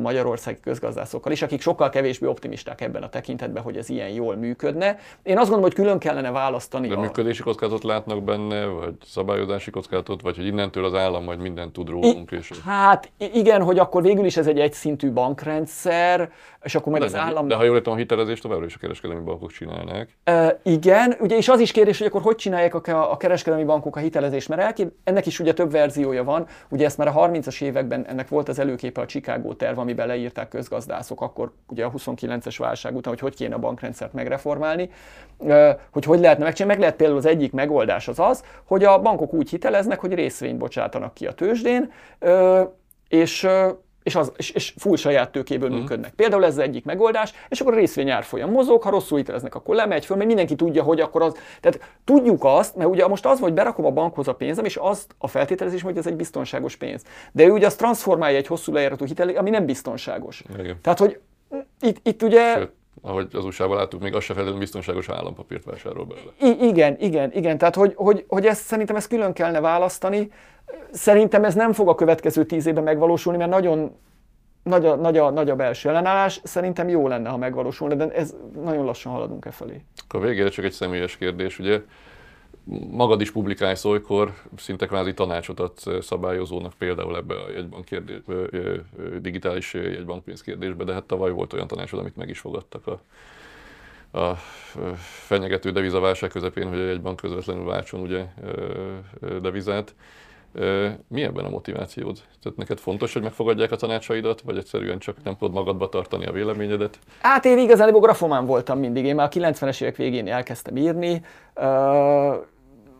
magyarországi 0.02 0.60
közgazdászokkal 0.60 1.32
is, 1.32 1.42
akik 1.42 1.60
sokkal 1.60 1.90
kevésbé 1.90 2.26
optimisták 2.26 2.80
ebben 2.80 3.02
a 3.02 3.08
tekintetben, 3.08 3.62
hogy 3.62 3.76
ez 3.76 3.88
ilyen 3.88 4.08
jól 4.08 4.36
működne. 4.36 4.98
Én 5.22 5.38
azt 5.38 5.48
gondolom, 5.48 5.62
hogy 5.62 5.74
külön 5.74 5.98
kellene 5.98 6.30
választani. 6.30 6.88
De 6.88 6.94
a... 6.94 7.00
működési 7.00 7.42
kockázatot 7.42 7.84
látnak 7.84 8.22
benne, 8.22 8.66
vagy 8.66 8.94
szabályozási 9.04 9.70
kockázatot, 9.70 10.22
vagy 10.22 10.36
hogy 10.36 10.46
innentől 10.46 10.84
az 10.84 10.94
állam 10.94 11.24
majd 11.24 11.40
mindent 11.40 11.72
tud 11.72 11.88
rólunk. 11.88 12.30
És... 12.30 12.50
Hát 12.64 13.10
igen, 13.18 13.62
hogy 13.62 13.78
akkor 13.78 14.02
végül 14.02 14.24
is 14.24 14.36
ez 14.36 14.46
egy 14.46 14.60
egyszintű 14.60 15.10
bankrendszer, 15.12 16.30
és 16.62 16.74
akkor 16.74 16.92
majd 16.92 17.10
de 17.10 17.18
az 17.18 17.24
állam... 17.24 17.48
De 17.48 17.54
ha 17.54 17.64
jól 17.64 17.76
értem, 17.76 17.92
a 17.92 17.96
hitelezést 17.96 18.42
továbbra 18.42 18.64
is 18.64 18.74
a 18.74 18.78
kereskedelmi 18.78 19.24
bankok 19.24 19.52
csinálnák. 19.52 20.16
E, 20.24 20.60
igen, 20.62 21.16
ugye, 21.20 21.36
és 21.36 21.48
az 21.48 21.60
is 21.60 21.72
kérdés, 21.72 21.98
hogy 21.98 22.06
akkor 22.06 22.22
hogy 22.22 22.36
csinálják 22.36 22.88
a, 22.88 23.12
a 23.12 23.16
kereskedelmi 23.16 23.64
bankok 23.64 23.96
a 23.96 24.00
hitelezést, 24.00 24.48
mert 24.48 24.60
elkép... 24.60 24.92
ennek 25.04 25.26
is 25.26 25.40
ugye 25.40 25.52
több 25.52 25.70
verziója 25.70 26.24
van, 26.24 26.46
ugye 26.68 26.84
ezt 26.84 26.98
már 26.98 27.08
a 27.08 27.12
30-as 27.12 27.62
években 27.62 28.06
ennek 28.06 28.28
volt 28.28 28.48
az 28.48 28.58
előképe 28.58 29.00
a 29.00 29.06
Chicago 29.06 29.54
terv, 29.62 29.78
amiben 29.78 30.06
leírták 30.06 30.48
közgazdászok 30.48 31.20
akkor 31.20 31.52
ugye 31.68 31.84
a 31.84 31.90
29-es 31.90 32.54
válság 32.58 32.96
után, 32.96 33.12
hogy 33.12 33.22
hogy 33.22 33.34
kéne 33.34 33.54
a 33.54 33.58
bankrendszert 33.58 34.12
megreformálni, 34.12 34.90
hogy 35.92 36.04
hogy 36.04 36.20
lehetne 36.20 36.44
megcsinálni. 36.44 36.72
Meg 36.72 36.78
lehet 36.78 36.96
például 36.96 37.18
az 37.18 37.26
egyik 37.26 37.52
megoldás 37.52 38.08
az 38.08 38.18
az, 38.18 38.44
hogy 38.64 38.84
a 38.84 39.00
bankok 39.00 39.32
úgy 39.32 39.50
hiteleznek, 39.50 40.00
hogy 40.00 40.14
részvényt 40.14 40.58
bocsátanak 40.58 41.14
ki 41.14 41.26
a 41.26 41.32
tőzsdén, 41.32 41.92
és 43.08 43.48
és, 44.02 44.14
az, 44.14 44.32
és, 44.36 44.50
és 44.50 44.74
full 44.76 44.96
saját 44.96 45.32
tőkéből 45.32 45.70
mm. 45.70 45.74
működnek. 45.74 46.12
Például 46.12 46.44
ez 46.44 46.50
az 46.50 46.58
egyik 46.58 46.84
megoldás, 46.84 47.32
és 47.48 47.60
akkor 47.60 47.72
a 47.72 47.76
részvény 47.76 48.10
árfolyam 48.10 48.50
mozog, 48.50 48.82
ha 48.82 48.90
rosszul 48.90 49.18
hiteleznek, 49.18 49.54
akkor 49.54 49.74
lemegy 49.74 50.04
föl, 50.04 50.16
mert 50.16 50.28
mindenki 50.28 50.54
tudja, 50.54 50.82
hogy 50.82 51.00
akkor 51.00 51.22
az. 51.22 51.36
Tehát 51.60 51.80
tudjuk 52.04 52.44
azt, 52.44 52.76
mert 52.76 52.90
ugye 52.90 53.06
most 53.06 53.26
az, 53.26 53.40
hogy 53.40 53.52
berakom 53.52 53.84
a 53.84 53.90
bankhoz 53.90 54.28
a 54.28 54.34
pénzem, 54.34 54.64
és 54.64 54.76
azt 54.76 55.14
a 55.18 55.28
feltételezés, 55.28 55.82
hogy 55.82 55.96
ez 55.96 56.06
egy 56.06 56.16
biztonságos 56.16 56.76
pénz. 56.76 57.02
De 57.32 57.44
ő 57.44 57.50
ugye 57.50 57.66
azt 57.66 57.78
transformálja 57.78 58.36
egy 58.36 58.46
hosszú 58.46 58.72
lejáratú 58.72 59.04
hitel, 59.04 59.28
ami 59.28 59.50
nem 59.50 59.66
biztonságos. 59.66 60.44
Igen. 60.58 60.78
Tehát, 60.82 60.98
hogy 60.98 61.18
itt, 61.80 61.96
itt 62.02 62.22
ugye. 62.22 62.54
Sőt 62.54 62.80
ahogy 63.00 63.28
az 63.32 63.44
USA-ban 63.44 63.76
láttuk, 63.76 64.00
még 64.00 64.14
az 64.14 64.22
se 64.22 64.26
feltétlenül 64.26 64.60
biztonságos 64.60 65.08
állampapírt 65.08 65.64
vásárol 65.64 66.04
belőle. 66.04 66.32
I- 66.40 66.66
igen, 66.66 66.96
igen, 66.98 67.32
igen. 67.32 67.58
Tehát, 67.58 67.74
hogy, 67.74 67.92
hogy, 67.96 68.24
hogy 68.28 68.46
ezt 68.46 68.64
szerintem 68.64 68.96
ezt 68.96 69.08
külön 69.08 69.32
kellene 69.32 69.60
választani. 69.60 70.30
Szerintem 70.90 71.44
ez 71.44 71.54
nem 71.54 71.72
fog 71.72 71.88
a 71.88 71.94
következő 71.94 72.44
tíz 72.44 72.66
évben 72.66 72.84
megvalósulni, 72.84 73.38
mert 73.38 73.50
nagyon 73.50 73.96
nagy 74.62 74.86
a, 74.86 74.96
nagy, 74.96 75.18
a, 75.18 75.30
nagy 75.30 75.50
a 75.50 75.56
belső 75.56 75.88
ellenállás, 75.88 76.40
szerintem 76.44 76.88
jó 76.88 77.08
lenne, 77.08 77.28
ha 77.28 77.36
megvalósulna, 77.36 77.94
de 77.94 78.08
ez 78.08 78.34
nagyon 78.62 78.84
lassan 78.84 79.12
haladunk 79.12 79.44
e 79.44 79.50
felé. 79.50 79.84
Akkor 80.04 80.20
végére 80.20 80.48
csak 80.48 80.64
egy 80.64 80.72
személyes 80.72 81.16
kérdés, 81.16 81.58
ugye 81.58 81.80
magad 82.90 83.20
is 83.20 83.30
publikálsz 83.30 83.84
olykor, 83.84 84.34
szinte 84.56 84.86
kvázi 84.86 85.14
tanácsot 85.14 85.60
adsz 85.60 85.86
szabályozónak 86.00 86.72
például 86.78 87.16
ebbe 87.16 87.34
a 87.34 87.50
jegybank 87.50 87.84
kérdés, 87.84 88.18
digitális 89.20 89.74
jegybankpénz 89.74 90.42
kérdésbe, 90.42 90.84
de 90.84 90.92
hát 90.92 91.04
tavaly 91.04 91.30
volt 91.30 91.52
olyan 91.52 91.66
tanácsod, 91.66 91.98
amit 91.98 92.16
meg 92.16 92.28
is 92.28 92.38
fogadtak 92.38 92.86
a, 92.86 93.00
a 94.18 94.34
fenyegető 95.26 95.70
devizaválság 95.70 96.30
közepén, 96.30 96.68
hogy 96.68 96.78
a 96.78 96.86
jegybank 96.86 97.16
közvetlenül 97.16 97.64
váltson 97.64 98.00
ugye 98.00 98.26
devizát. 99.40 99.94
Mi 101.08 101.22
ebben 101.22 101.44
a 101.44 101.48
motivációd? 101.48 102.18
Tehát 102.42 102.58
neked 102.58 102.78
fontos, 102.78 103.12
hogy 103.12 103.22
megfogadják 103.22 103.72
a 103.72 103.76
tanácsaidat, 103.76 104.40
vagy 104.40 104.56
egyszerűen 104.56 104.98
csak 104.98 105.16
nem 105.24 105.36
tudod 105.36 105.54
magadba 105.54 105.88
tartani 105.88 106.26
a 106.26 106.32
véleményedet? 106.32 106.98
Hát 107.20 107.44
én 107.44 107.58
igazán 107.58 107.92
grafomán 107.92 108.46
voltam 108.46 108.78
mindig. 108.78 109.04
Én 109.04 109.14
már 109.14 109.26
a 109.26 109.38
90-es 109.38 109.82
évek 109.82 109.96
végén 109.96 110.28
elkezdtem 110.28 110.76
írni, 110.76 111.22
uh, 111.56 111.64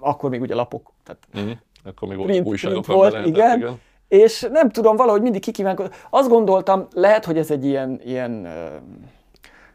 akkor 0.00 0.30
még 0.30 0.40
ugye 0.40 0.54
lapok. 0.54 0.92
Tehát 1.04 1.22
uh-huh. 1.34 1.58
Akkor 1.84 2.08
még 2.08 2.24
print, 2.24 2.46
újságok 2.46 2.82
print 2.82 2.98
volt, 2.98 3.26
igen. 3.26 3.58
igen. 3.58 3.80
És 4.08 4.48
nem 4.50 4.70
tudom, 4.70 4.96
valahogy 4.96 5.22
mindig 5.22 5.40
kikívánkodtam. 5.40 5.98
Azt 6.10 6.28
gondoltam, 6.28 6.86
lehet, 6.94 7.24
hogy 7.24 7.38
ez 7.38 7.50
egy 7.50 7.64
ilyen, 7.64 8.00
ilyen 8.04 8.30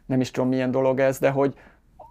nem 0.06 0.22
is 0.22 0.32
tudom 0.32 0.50
milyen 0.50 0.72
dolog 0.72 1.00
ez, 1.00 1.20
de 1.20 1.30
hogy, 1.30 1.54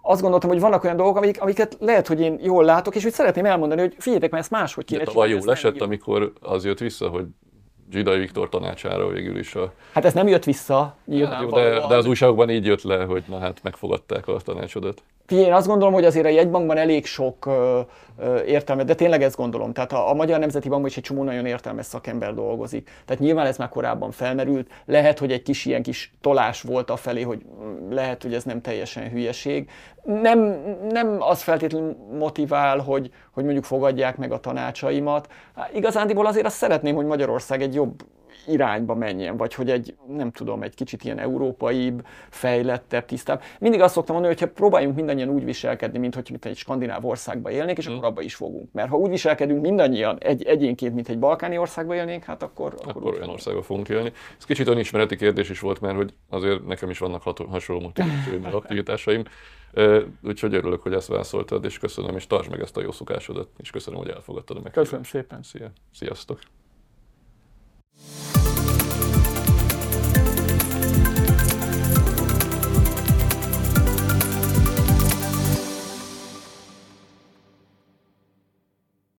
azt 0.09 0.21
gondoltam, 0.21 0.49
hogy 0.49 0.59
vannak 0.59 0.83
olyan 0.83 0.95
dolgok, 0.95 1.17
amik, 1.17 1.41
amiket 1.41 1.77
lehet, 1.79 2.07
hogy 2.07 2.19
én 2.21 2.39
jól 2.41 2.63
látok, 2.63 2.95
és 2.95 3.05
úgy 3.05 3.11
szeretném 3.11 3.45
elmondani, 3.45 3.81
hogy 3.81 3.95
figyeljetek, 3.97 4.31
mert 4.31 4.43
ezt 4.43 4.51
máshogy 4.51 4.85
kéne 4.85 5.03
De 5.03 5.05
tavaly 5.05 5.29
jól 5.29 5.51
esett, 5.51 5.81
amikor 5.81 6.33
az 6.41 6.65
jött 6.65 6.79
vissza, 6.79 7.07
hogy 7.09 7.25
Zsidai 7.91 8.19
Viktor 8.19 8.49
tanácsára 8.49 9.07
végül 9.07 9.39
is 9.39 9.55
a... 9.55 9.73
Hát 9.93 10.05
ez 10.05 10.13
nem 10.13 10.27
jött 10.27 10.43
vissza, 10.43 10.95
nyilván. 11.05 11.41
Jó, 11.41 11.49
de, 11.49 11.87
de 11.87 11.95
az 11.95 12.05
újságokban 12.05 12.49
így 12.49 12.65
jött 12.65 12.81
le, 12.81 13.03
hogy 13.03 13.23
na 13.27 13.39
hát 13.39 13.59
megfogadták 13.63 14.27
a 14.27 14.37
tanácsodat. 14.43 15.03
Én 15.31 15.53
azt 15.53 15.67
gondolom, 15.67 15.93
hogy 15.93 16.05
azért 16.05 16.25
a 16.25 16.29
jegybankban 16.29 16.77
elég 16.77 17.05
sok 17.05 17.45
ö, 17.45 17.79
ö, 18.17 18.41
értelme, 18.41 18.83
de 18.83 18.95
tényleg 18.95 19.23
ezt 19.23 19.35
gondolom. 19.35 19.73
Tehát 19.73 19.91
a, 19.91 20.09
a 20.09 20.13
Magyar 20.13 20.39
Nemzeti 20.39 20.67
Bankban 20.67 20.89
is 20.89 20.97
egy 20.97 21.03
csomó 21.03 21.23
nagyon 21.23 21.45
értelmes 21.45 21.85
szakember 21.85 22.33
dolgozik. 22.33 22.89
Tehát 23.05 23.21
nyilván 23.21 23.45
ez 23.45 23.57
már 23.57 23.69
korábban 23.69 24.11
felmerült. 24.11 24.71
Lehet, 24.85 25.19
hogy 25.19 25.31
egy 25.31 25.41
kis 25.43 25.65
ilyen 25.65 25.83
kis 25.83 26.13
tolás 26.21 26.61
volt 26.61 26.89
a 26.89 26.95
felé, 26.95 27.21
hogy 27.21 27.41
lehet, 27.89 28.23
hogy 28.23 28.33
ez 28.33 28.43
nem 28.43 28.61
teljesen 28.61 29.09
hülyeség. 29.09 29.69
Nem, 30.07 30.39
nem 30.89 31.17
az 31.19 31.41
feltétlenül 31.41 31.95
motivál, 32.17 32.77
hogy, 32.77 33.11
hogy 33.31 33.43
mondjuk 33.43 33.63
fogadják 33.63 34.17
meg 34.17 34.31
a 34.31 34.39
tanácsaimat. 34.39 35.27
Hát, 35.55 35.73
igazándiból 35.73 36.25
azért 36.25 36.45
azt 36.45 36.55
szeretném, 36.55 36.95
hogy 36.95 37.05
Magyarország 37.05 37.61
egy 37.61 37.73
jobb 37.73 38.03
irányba 38.47 38.95
menjen, 38.95 39.37
vagy 39.37 39.53
hogy 39.53 39.69
egy, 39.69 39.95
nem 40.07 40.31
tudom, 40.31 40.63
egy 40.63 40.75
kicsit 40.75 41.03
ilyen 41.03 41.19
európaibb, 41.19 42.05
fejlettebb, 42.29 43.05
tisztább. 43.05 43.41
Mindig 43.59 43.81
azt 43.81 43.93
szoktam 43.93 44.15
mondani, 44.15 44.37
hogy 44.37 44.47
ha 44.47 44.53
próbáljunk 44.53 44.95
mindannyian 44.95 45.29
úgy 45.29 45.45
viselkedni, 45.45 45.97
mint 45.97 46.15
hogy 46.15 46.35
egy 46.41 46.57
skandináv 46.57 47.05
országba 47.05 47.51
élnék, 47.51 47.77
és 47.77 47.89
mm. 47.89 47.93
akkor 47.93 48.05
abba 48.05 48.21
is 48.21 48.35
fogunk. 48.35 48.73
Mert 48.73 48.89
ha 48.89 48.97
úgy 48.97 49.09
viselkedünk 49.09 49.61
mindannyian 49.61 50.17
egy, 50.19 50.43
egyénként, 50.43 50.93
mint 50.93 51.09
egy 51.09 51.19
balkáni 51.19 51.57
országba 51.57 51.95
élnénk, 51.95 52.23
hát 52.23 52.43
akkor... 52.43 52.73
Akkor, 52.77 52.95
akkor 52.95 53.13
olyan 53.13 53.29
országba 53.29 53.61
fogunk 53.61 53.89
élni. 53.89 54.11
Ez 54.37 54.45
kicsit 54.45 54.67
önismereti 54.67 55.15
kérdés 55.15 55.49
is 55.49 55.59
volt, 55.59 55.81
mert 55.81 55.95
hogy 55.95 56.13
azért 56.29 56.65
nekem 56.65 56.89
is 56.89 56.99
vannak 56.99 57.21
hasonló 57.49 57.81
motivációim, 57.81 58.45
aktivitásaim. 58.51 59.23
Úgyhogy 60.23 60.53
örülök, 60.53 60.81
hogy 60.81 60.93
ezt 60.93 61.07
válaszoltad, 61.07 61.65
és 61.65 61.79
köszönöm, 61.79 62.15
és 62.15 62.27
tartsd 62.27 62.49
meg 62.49 62.59
ezt 62.59 62.77
a 62.77 62.81
jó 62.81 62.91
szokásodat, 62.91 63.49
és 63.57 63.69
köszönöm, 63.69 63.99
hogy 63.99 64.09
elfogadtad 64.09 64.61
a 64.63 64.69
Köszönöm 64.69 65.03
szépen. 65.03 65.43
Szia. 65.43 65.71
Sziasztok. 65.91 66.39